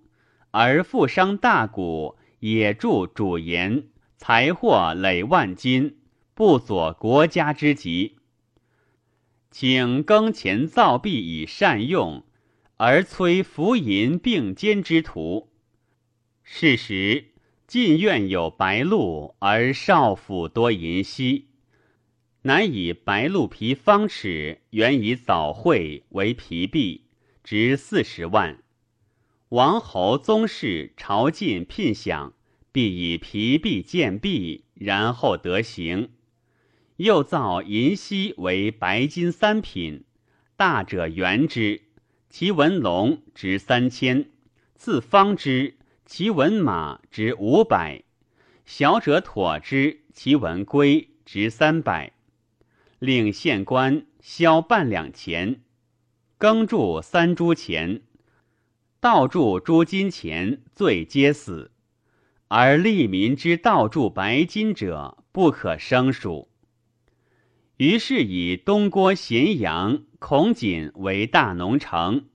[0.52, 5.98] 而富商大贾也助主言，财货累万金，
[6.34, 8.15] 不佐国家之急。
[9.58, 12.26] 请耕钱造币以善用，
[12.76, 15.50] 而催浮银并肩之徒。
[16.44, 17.28] 是时。
[17.66, 21.48] 晋苑有白鹿，而少府多银锡，
[22.42, 27.06] 乃以白鹿皮方尺，原以枣绘为皮币，
[27.42, 28.62] 值四十万。
[29.48, 32.34] 王侯宗室朝觐聘享，
[32.74, 36.10] 必以皮币见币，然后得行。
[36.98, 40.04] 又造银锡为白金三品，
[40.56, 41.82] 大者圆之，
[42.30, 44.30] 其文龙值三千，
[44.76, 45.78] 次方之。
[46.08, 48.04] 其文马值五百，
[48.64, 52.14] 小者妥之；其文龟值三百。
[53.00, 55.64] 令县官销半两钱，
[56.38, 58.04] 耕铸三铢钱，
[59.00, 61.72] 盗铸诸金钱，罪皆死。
[62.50, 66.50] 而利民之道铸白金者，不可胜数。
[67.78, 72.26] 于是以东郭咸阳、孔瑾为大农城，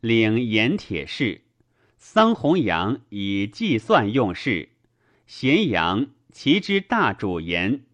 [0.00, 1.40] 领盐铁市；
[1.96, 4.68] 桑弘羊以计算用事，
[5.26, 7.84] 咸阳其之大主盐。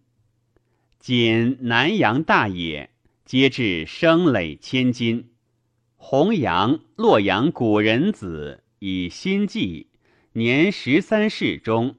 [0.99, 2.89] 仅南阳大也，
[3.23, 5.29] 皆至生累千金。
[5.95, 9.87] 弘阳、洛阳古人子以心计，
[10.33, 11.95] 年十三世中，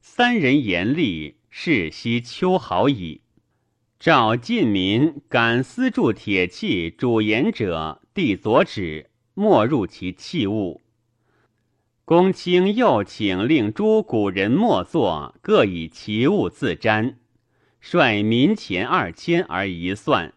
[0.00, 3.20] 三人严厉，世袭秋毫矣。
[4.04, 10.82] 召晋民敢私铸铁器主盐者，递左指，没入其器物。
[12.04, 17.14] 公卿又请令诸古人莫作，各以其物自瞻。
[17.80, 20.34] 率民钱二千而一算，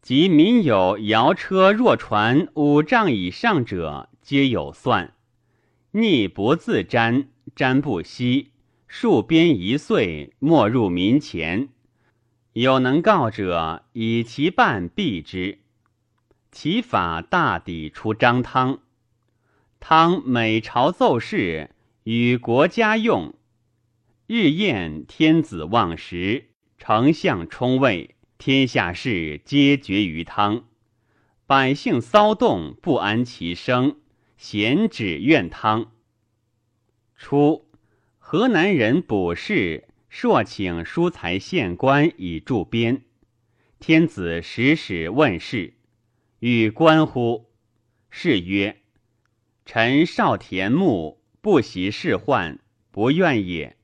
[0.00, 5.12] 及民有摇车若船五丈以上者，皆有算。
[5.90, 7.26] 逆不自瞻，
[7.56, 8.52] 瞻不息，
[8.88, 11.70] 戍边一岁，没入民钱。
[12.54, 15.60] 有能告者，以其半毙之。
[16.50, 18.80] 其法大抵出张汤。
[19.80, 21.70] 汤每朝奏事，
[22.04, 23.32] 与国家用。
[24.26, 26.50] 日宴，天子望食。
[26.76, 30.64] 丞相冲位，天下事皆决于汤。
[31.46, 33.96] 百姓骚动，不安其生，
[34.36, 35.90] 咸止怨汤。
[37.16, 37.66] 初，
[38.18, 43.00] 河南人卜氏朔请疏财县官以助边。
[43.80, 45.72] 天子时使问事，
[46.40, 47.46] 与官乎？
[48.10, 48.82] 是曰
[49.64, 52.58] ：“臣少田牧，不习仕宦，
[52.90, 53.78] 不愿也。”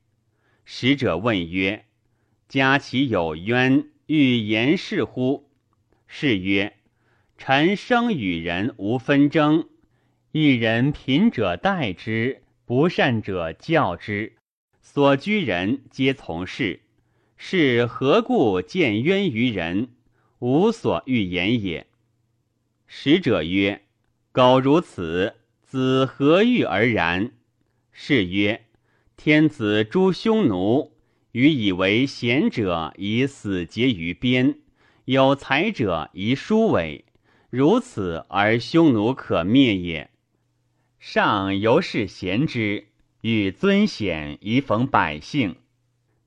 [0.66, 1.87] 使者问曰。
[2.47, 5.49] 家其有冤，欲言事乎？
[6.07, 6.76] 是曰：
[7.39, 9.66] 臣生与人无纷争，
[10.33, 14.35] 一人贫者待之，不善者教之，
[14.99, 16.80] 所居人皆从事。
[17.36, 19.90] 是何故见冤于人？
[20.40, 21.86] 无所欲言也。
[22.88, 23.82] 使者曰：
[24.32, 27.30] 苟如此，子何欲而然？
[27.92, 28.64] 是曰：
[29.16, 30.90] 天子诛匈奴。
[31.30, 34.59] 予以为贤者以死结于边，
[35.05, 37.05] 有才者以书尾，
[37.51, 40.11] 如此而匈奴可灭也。
[40.99, 42.88] 上犹是贤之，
[43.23, 45.57] 欲尊显以讽百姓，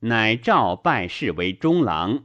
[0.00, 2.24] 乃召拜士为中郎，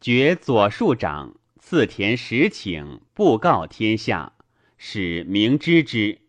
[0.00, 4.32] 爵左庶长，赐田十顷，布告天下，
[4.78, 6.20] 使明知之。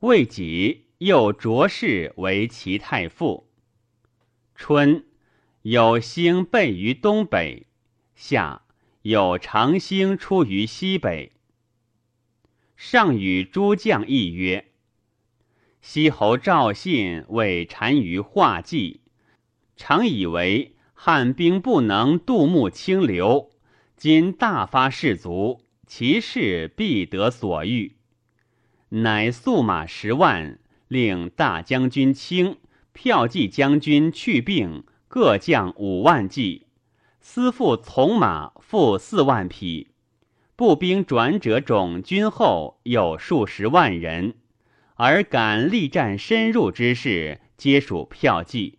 [0.00, 3.50] 未几，又擢士为齐太傅。
[4.54, 5.04] 春，
[5.62, 7.66] 有星背于东北；
[8.14, 8.62] 夏，
[9.02, 11.32] 有长星出于西北。
[12.76, 14.67] 上与诸将议曰
[15.80, 19.00] ：“西侯赵信为单于画计，
[19.76, 23.50] 常以为汉兵不能渡木清流，
[23.96, 27.96] 今大发士卒，其事必得所欲。
[28.90, 30.58] 乃速马十万，
[30.88, 32.56] 令大将军卿。”
[33.00, 36.66] 票骑将军去病，各将五万骑，
[37.20, 39.90] 私付从马负四万匹，
[40.56, 44.34] 步兵转者种军后有数十万人，
[45.00, 48.78] 而敢力战深入之事，皆属票骑。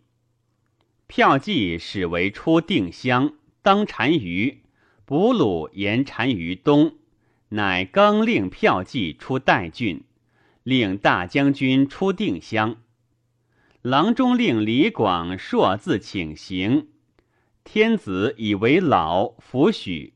[1.07, 4.63] 票骑始为出定襄，当单于，
[5.05, 6.97] 卜鲁言单于东，
[7.49, 10.03] 乃更令票骑出代郡，
[10.63, 12.82] 令大将军出定襄。
[13.82, 16.89] 郎中令李广硕自请行，
[17.63, 20.15] 天子以为老，弗许。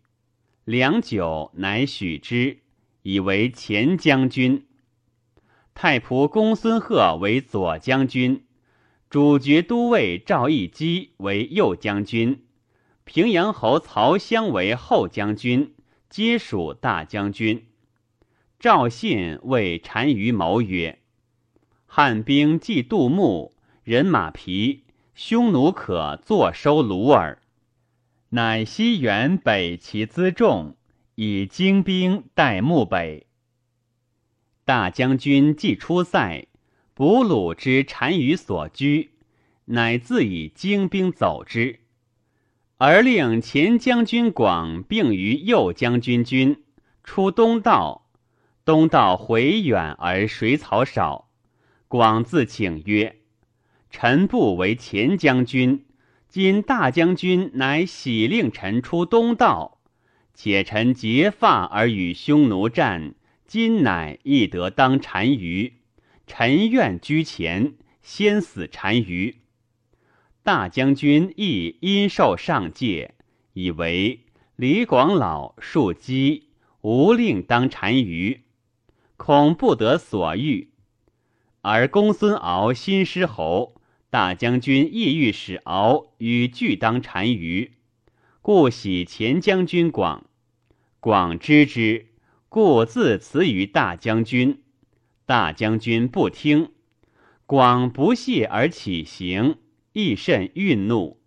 [0.66, 2.58] 良久，乃许之，
[3.04, 4.66] 以为前将军。
[5.76, 8.45] 太仆公孙贺为左将军，
[9.09, 12.45] 主角都尉赵翼基为右将军，
[13.03, 15.74] 平阳侯曹襄为后将军，
[16.09, 17.67] 皆属大将军。
[18.59, 20.99] 赵信为单于谋曰
[21.86, 23.53] ：“汉兵既杜牧。”
[23.84, 27.41] 人马疲，匈奴可坐收虏耳。
[28.30, 30.78] 乃西援北齐辎重，
[31.15, 33.28] 以精兵待牧北。
[34.66, 36.47] 大将军既出塞，
[36.93, 39.11] 卜鲁之单于所居，
[39.66, 41.80] 乃自以精兵走之，
[42.78, 46.64] 而令前将军广并于右将军军，
[47.03, 48.01] 出东道。
[48.66, 51.30] 东道回远而水草少，
[51.89, 53.18] 广自请曰。
[53.89, 55.86] 臣不为前将军，
[56.30, 59.82] 今大将军乃喜令臣出东道，
[60.34, 63.16] 且臣结发而与匈奴战，
[63.46, 65.74] 今乃亦得当单于。
[66.26, 69.38] 臣愿居前，先死单于。
[70.41, 73.16] 大将军亦因受上戒，
[73.54, 74.22] 以为
[74.56, 76.50] 李广老树基，
[76.82, 78.41] 无令当单于，
[79.18, 80.70] 恐不得所欲。
[81.62, 87.72] 而公孙敖新失侯，大将军亦欲使敖与俱当单于，
[88.41, 90.26] 故喜前将军广。
[91.00, 92.08] 广知之，
[92.54, 94.62] 故自辞于大将军。
[95.26, 96.70] 大将军不听，
[97.47, 99.58] 广不屑而起行，
[99.93, 101.20] 亦甚愠怒。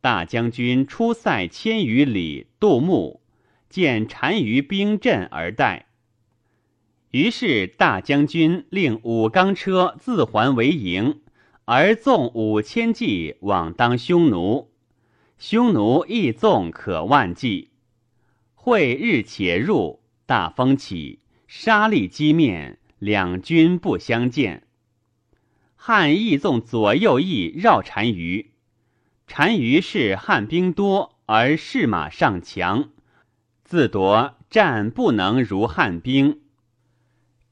[0.00, 3.20] 大将军出塞千余里，杜牧
[3.68, 5.88] 见单于兵阵而待。
[7.10, 11.20] 于是大将军令五钢车自还为营，
[11.66, 14.70] 而纵五千骑往当匈奴。
[15.36, 17.68] 匈奴亦纵可万计。
[18.54, 21.20] 会日且入，大风起。
[21.48, 24.64] 沙砾击面，两军不相见。
[25.76, 28.50] 汉义纵左右翼绕单于，
[29.26, 32.90] 单于是汉兵多而士马尚强，
[33.62, 36.40] 自夺战不能如汉兵。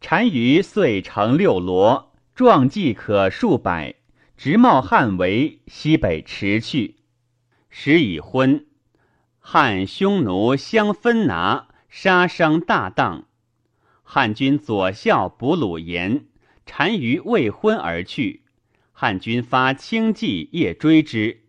[0.01, 3.95] 单于遂乘六罗，壮骑可数百，
[4.37, 6.97] 直冒汉围，西北驰去。
[7.71, 8.67] 时已昏，
[9.39, 13.29] 汉匈奴相分拿，杀伤大荡。
[14.03, 16.27] 汉军左校卜鲁言，
[16.65, 18.43] 单于未婚而去。
[18.91, 21.45] 汉军发轻骑夜追之，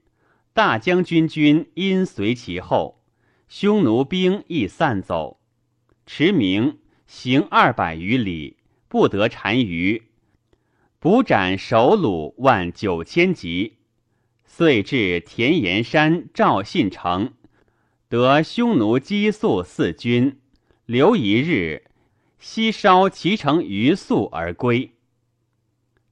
[0.54, 3.02] 大将军军因随其后，
[3.50, 5.40] 匈奴兵亦散走。
[6.06, 6.78] 驰名
[7.08, 10.04] 行二百余里，不得单于，
[11.00, 13.78] 捕斩首虏万九千级，
[14.46, 17.34] 遂至田岩山赵信城，
[18.08, 20.40] 得匈奴激素四军，
[20.86, 21.86] 留一日。
[22.38, 24.92] 西烧其城余粟而归。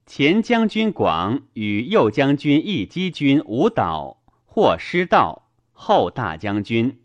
[0.04, 5.42] 前将军广与右将军义击军舞蹈，或失道。
[5.72, 7.00] 后大将军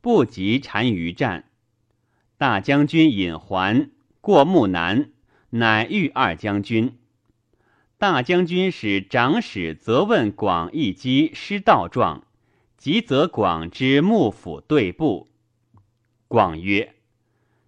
[0.00, 1.50] 不及单于战。
[2.36, 5.10] 大将军引还过木南，
[5.50, 6.98] 乃遇二将军。
[7.96, 12.24] 大将军使长史责问广义击失道状，
[12.78, 15.28] 即责广之幕府对簿。
[16.28, 16.94] 广曰。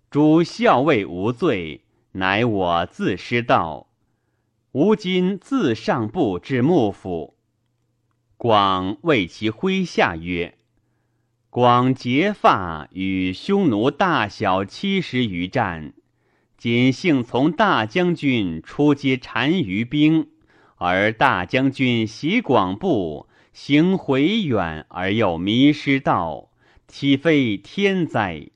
[0.08, 3.88] 诸校尉无罪，乃我自失道。
[4.72, 7.36] 吾今自上部至幕府。
[8.36, 10.58] 广谓其麾下曰
[11.50, 15.92] ：“广结发与匈奴大小七十余战，
[16.56, 20.28] 仅幸从大将军出接单于兵，
[20.76, 26.50] 而大将军袭广部，行回远而又迷失道，
[26.86, 28.48] 岂非天灾？”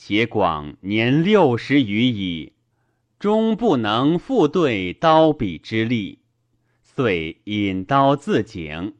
[0.00, 2.52] 且广年六十余矣，
[3.18, 6.20] 终不能复对刀笔之力，
[6.82, 8.94] 遂引刀自警。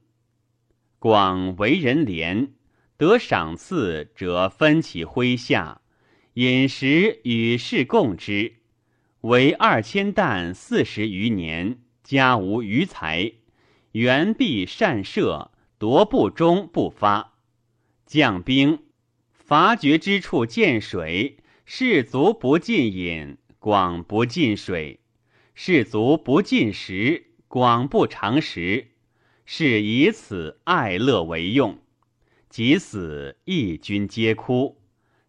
[0.99, 2.53] 广为人廉，
[2.97, 5.83] 得赏赐者分其麾下，
[6.35, 8.55] 饮食与士共之，
[9.21, 13.33] 为二千担四十余年，家无余财，
[13.93, 17.35] 原必善射，夺不中不发，
[18.07, 18.81] 将兵。
[19.33, 25.01] 伐绝之处见水，士卒不进饮；广不进水，
[25.55, 28.89] 士卒不进食；广不尝食，
[29.47, 31.79] 是以此爱乐为用。
[32.51, 34.77] 即死，一军皆哭。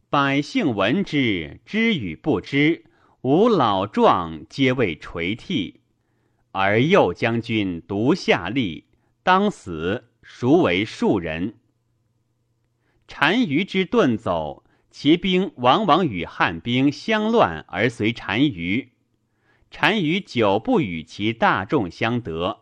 [0.09, 2.83] 百姓闻之，知与不知，
[3.21, 5.78] 吾老壮皆为垂涕。
[6.61, 8.83] 而右将军独下吏，
[9.23, 11.53] 当死，孰为庶人？
[13.07, 18.89] 单于之遁走，其兵往往与汉兵相乱而随单于。
[19.71, 22.59] 单于久不与其大众相得，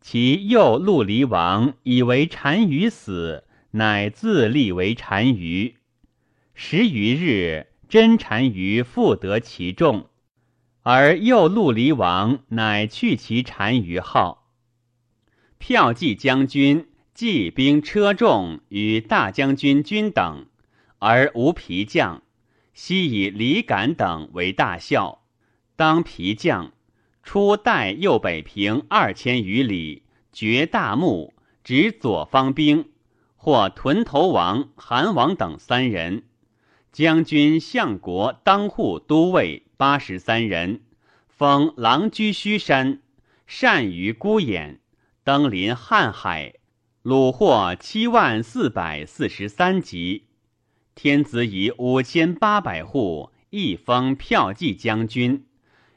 [0.00, 5.76] 其右陆离王以为单于死，乃自立为单于。
[6.54, 10.08] 十余日，真单于复得其众，
[10.82, 14.48] 而右陆离王乃去其单于号。
[15.58, 16.86] 骠骑将军。
[17.12, 20.46] 骑兵车众与大将军军等，
[21.00, 22.22] 而无皮将。
[22.72, 25.20] 悉以李敢等为大校，
[25.76, 26.72] 当皮将。
[27.22, 32.88] 出代右北平二千余里，绝大墓，执左方兵，
[33.36, 36.22] 或屯头王、韩王等三人。
[36.90, 40.82] 将军相国当户都尉八十三人，
[41.26, 43.00] 封狼居胥山，
[43.46, 44.78] 善于孤掩。
[45.24, 46.56] 登临瀚海，
[47.02, 50.26] 虏获七万四百四十三级。
[50.94, 55.46] 天子以五千八百户，一封票骑将军，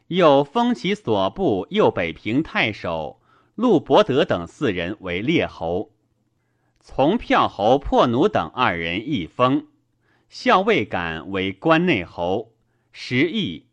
[0.07, 3.19] 又封其所部右北平太守
[3.55, 5.91] 陆伯德等四人为列侯。
[6.79, 9.67] 从票侯破奴等二人一封，
[10.29, 12.53] 校尉感为关内侯，
[12.93, 13.65] 十邑，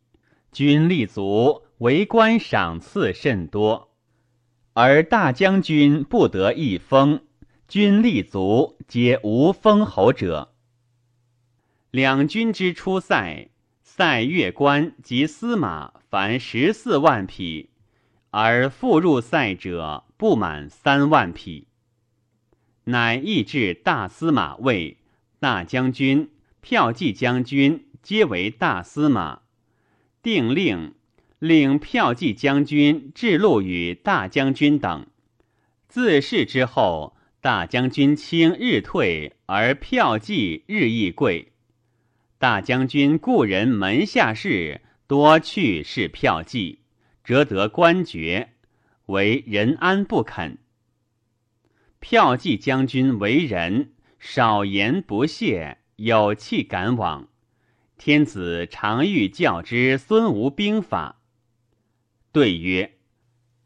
[0.53, 3.93] 军立足，为官赏赐甚多。
[4.73, 7.21] 而大将军不得一封，
[7.69, 10.53] 军立足，皆无封侯者。
[11.93, 13.49] 两军之出塞，
[13.83, 17.71] 塞越关及司马凡十四万匹，
[18.31, 21.69] 而复入塞者不满三万匹。
[22.85, 24.99] 乃议至大司马位、
[25.39, 26.31] 大将军、
[26.63, 29.40] 骠骑将军，皆为大司马。
[30.23, 30.95] 定令
[31.39, 35.07] 令骠骑将军置禄与大将军等。
[35.89, 41.53] 自是之后，大将军轻日退，而骠骑日益贵。
[42.39, 46.81] 大将军故人门下士多去是骠骑，
[47.25, 48.51] 折得官爵，
[49.07, 50.59] 为仁安不肯。
[52.01, 57.30] 骠骑将军为人少言不泄，有气敢往。
[58.03, 61.21] 天子常欲教之孙吴兵法，
[62.33, 62.95] 对曰：“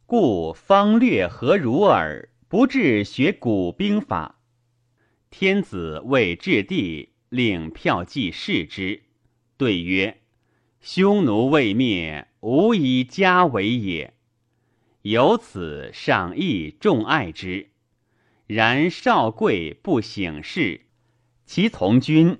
[0.06, 2.30] 故方略何如耳？
[2.48, 4.40] 不至学古兵法。”
[5.30, 9.04] 天子谓质地，令票骑视之，
[9.56, 10.20] 对曰
[10.82, 14.14] ：“匈奴未灭，无以家为也。
[15.02, 17.68] 由此上亦重爱之。”
[18.48, 20.86] 然少贵不省事，
[21.46, 22.36] 其从军，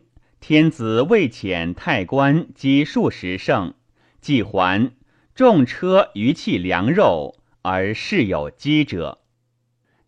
[0.46, 3.72] 天子未遣太官及数十胜，
[4.20, 4.92] 既还，
[5.34, 9.22] 重车余弃粮肉，而事有饥者。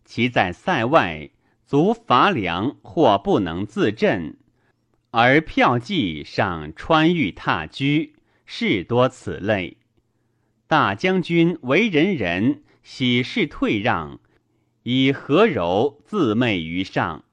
[0.05, 1.31] 其在塞外，
[1.65, 4.37] 足乏粮或不能自振，
[5.09, 8.13] 而票骑上穿越踏居，
[8.45, 9.77] 事多此类。
[10.67, 14.19] 大将军为人人，喜事退让。
[14.83, 17.23] 以和柔自媚于上，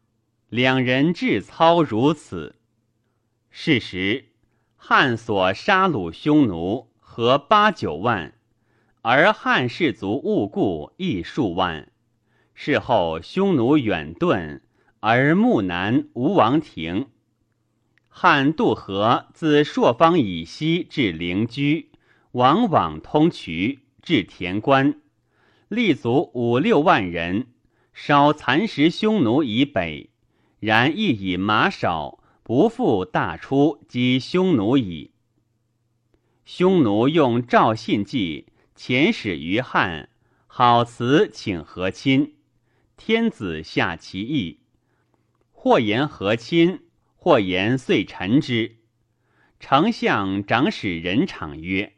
[0.49, 2.55] 两人志操如此。
[3.57, 4.25] 是时，
[4.75, 8.35] 汉所杀戮匈奴合八九万，
[9.01, 11.93] 而汉士卒误故亦数万。
[12.53, 14.63] 事后匈奴远遁，
[14.99, 17.07] 而木南吴王庭。
[18.09, 21.93] 汉渡河自朔方以西至灵居，
[22.33, 25.01] 往往通衢，至田关。
[25.69, 27.47] 立足五六万人，
[27.93, 30.11] 少蚕食匈奴以北，
[30.59, 35.11] 然亦以马少，不复大出击匈奴矣。
[36.45, 40.11] 匈奴用赵信计遣使于汉，
[40.47, 42.37] 好辞请和亲。
[42.97, 44.61] 天子下其意，
[45.51, 46.83] 或言和亲，
[47.17, 48.77] 或言遂臣之。
[49.59, 51.95] 丞相长史任场曰：“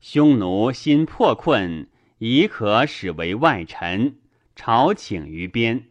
[0.00, 4.20] 匈奴心破困。”已可使为外臣，
[4.54, 5.88] 朝请于边。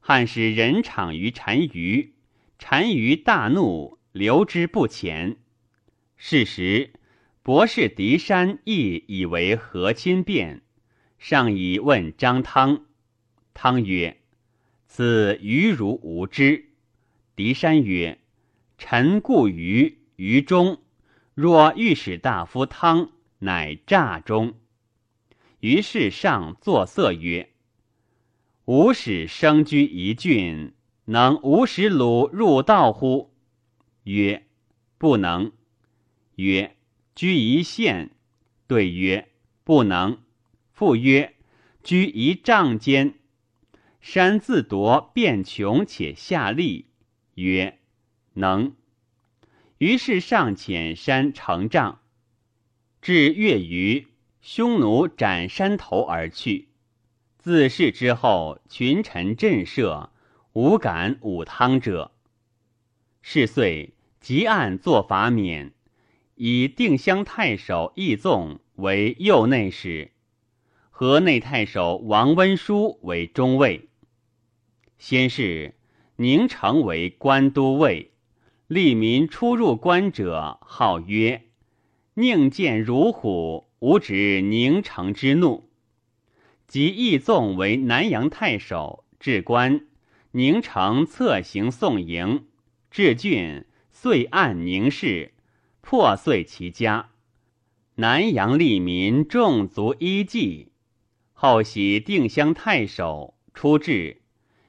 [0.00, 2.14] 汉使人场于单于，
[2.58, 5.38] 单于大怒，留之不前。
[6.18, 6.92] 是时，
[7.42, 10.60] 博士狄山亦以为和亲变，
[11.18, 12.84] 上以问张汤。
[13.54, 14.20] 汤曰
[14.86, 16.72] ：“此愚如无知。”
[17.34, 18.18] 狄山曰
[18.76, 20.82] ：“臣故于于中，
[21.34, 24.58] 若御史大夫汤，乃诈中。”
[25.60, 27.50] 于是上作色曰
[28.66, 30.74] ：“吾使生居一郡，
[31.08, 33.32] 能无使鲁入道乎？”
[34.04, 34.46] 曰
[34.98, 35.52] ：“不能。”
[36.36, 36.76] 曰
[37.16, 38.10] ：“居一县。”
[38.68, 39.28] 对曰
[39.64, 40.18] ：“不能。”
[40.70, 41.34] 复曰
[41.82, 43.14] ：“居一丈间。”
[44.00, 46.90] 山自夺变穷且下利。
[47.34, 47.78] 曰
[48.34, 48.76] ：“能。”
[49.78, 52.00] 于是上遣山成丈，
[53.00, 54.08] 至月余。
[54.40, 56.68] 匈奴斩山头而去。
[57.38, 60.10] 自是之后，群臣震慑，
[60.60, 62.10] 无敢武汤者。
[63.22, 65.72] 是岁，即案作法免，
[66.34, 70.10] 以定襄太守义纵为右内史，
[70.90, 73.88] 河内太守王温书为中尉。
[74.98, 75.76] 先是，
[76.16, 78.10] 宁城为官都尉，
[78.68, 81.44] 吏民出入关者，号曰
[82.14, 83.68] 宁见如虎。
[83.78, 85.70] 吾指宁城之怒，
[86.66, 89.86] 即义纵为南阳太守，至关
[90.32, 92.44] 宁城策行送迎，
[92.90, 95.32] 至郡遂按宁氏，
[95.80, 97.08] 破碎其家。
[97.94, 100.68] 南阳吏民众足依计。
[101.32, 104.18] 后袭定襄太守，出至，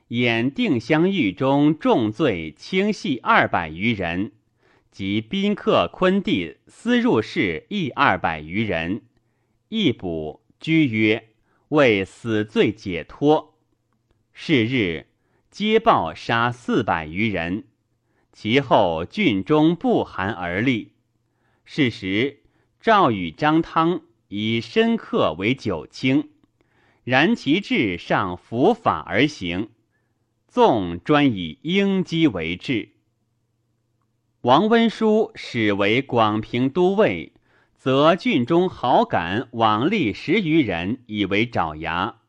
[0.07, 4.31] 演定襄狱中重罪轻系二百余人，
[4.91, 9.01] 及宾客昆弟私入室亦二百余人，
[9.67, 11.27] 一捕居曰
[11.69, 13.55] ：“为死罪解脱。”
[14.31, 15.07] 是日，
[15.59, 17.65] 皆报杀四百余人。
[18.31, 20.93] 其后郡中不寒而栗。
[21.65, 22.43] 是时，
[22.79, 23.99] 赵与张汤
[24.29, 26.29] 以深刻为九卿，
[27.03, 29.67] 然其志尚伏法而行，
[30.47, 32.91] 纵专以应激为治。
[34.39, 37.33] 王温书始为广平都尉，
[37.75, 42.21] 则郡中好感往吏十余人以为爪牙，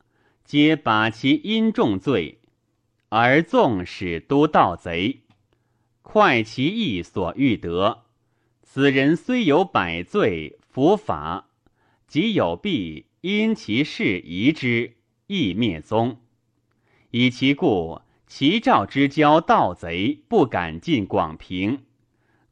[0.45, 2.40] 皆把其因重罪，
[3.11, 5.21] 而纵使都盗贼。
[6.03, 8.05] 快其意所欲得，
[8.63, 11.51] 此人虽有百罪，伏法，
[12.07, 14.95] 即有弊，因其事疑之，
[15.27, 16.21] 亦灭宗。
[17.11, 21.81] 以其故，齐赵之交盗贼不敢进广平，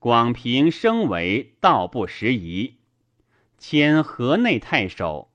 [0.01, 2.75] 广平升为道不拾遗。
[3.59, 5.31] 迁河内太守，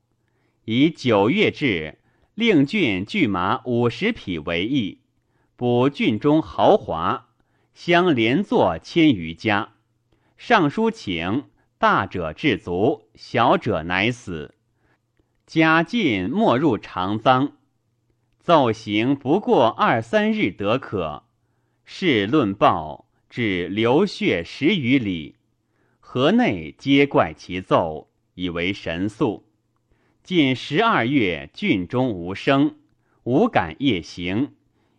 [0.65, 1.99] 以九月至，
[2.35, 4.99] 令郡拒马五十匹为役，
[5.63, 7.29] 补郡中豪华。
[7.73, 9.75] 相连坐千余家，
[10.35, 11.45] 尚书请
[11.77, 14.55] 大者至足，小者乃死。
[15.45, 17.53] 家尽没入长赃，
[18.41, 21.23] 奏行不过二三日得可。
[21.85, 25.37] 事论报至流血十余里，
[26.01, 29.45] 河内皆怪其奏，以为神速。
[30.23, 32.75] 近十二月，郡中无声，
[33.23, 34.51] 无敢夜行，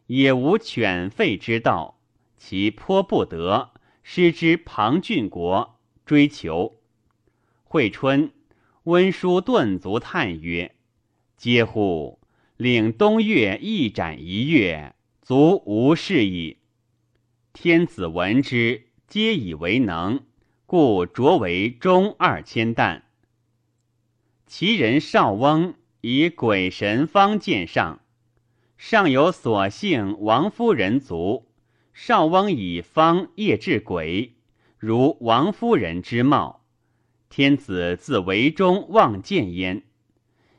[0.07, 2.01] 也无犬吠之道。
[2.37, 3.71] 其颇不得，
[4.03, 6.81] 失之庞郡国追求。
[7.63, 8.33] 惠春，
[8.83, 10.75] 温书顿足叹曰
[11.39, 12.21] ：“嗟乎！
[12.57, 16.59] 领东岳一斩一月，足无事矣。”
[17.55, 20.25] 天子闻之，皆以为能，
[20.67, 23.05] 故擢为中二千担。
[24.47, 28.04] 其人少翁以鬼神方见上，
[28.87, 31.47] 上有所幸王夫人族。
[31.95, 34.35] 少翁以方业治鬼，
[34.77, 36.67] 如王夫人之貌。
[37.31, 39.85] 天子自为中望见焉，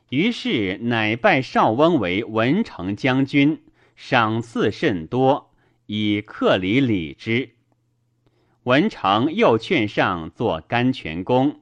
[0.09, 3.61] 于是乃拜少翁为文成将军，
[3.95, 5.51] 赏赐甚多，
[5.85, 7.51] 以克礼礼之。
[8.63, 11.59] 文成又劝上做甘泉宫，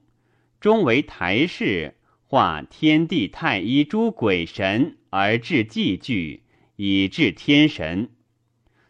[0.61, 1.95] 终为台事，
[2.25, 6.42] 化天地太一诸鬼神而治祭具，
[6.75, 8.09] 以治天神。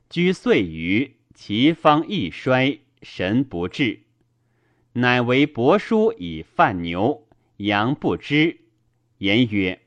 [0.09, 4.01] 居岁余，其方亦衰，神不至，
[4.93, 7.27] 乃为伯叔以犯牛，
[7.57, 8.59] 羊不知，
[9.17, 9.81] 言曰：“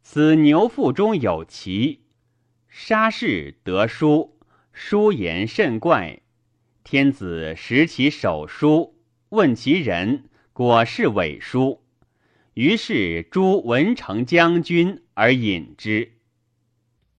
[0.00, 2.04] 此牛腹中有奇，
[2.68, 4.38] 杀士得书，
[4.72, 6.20] 书言甚怪。
[6.84, 8.94] 天子识其手书，
[9.30, 11.82] 问其人，果是伪书。
[12.54, 16.12] 于是诛文成将军而引之。”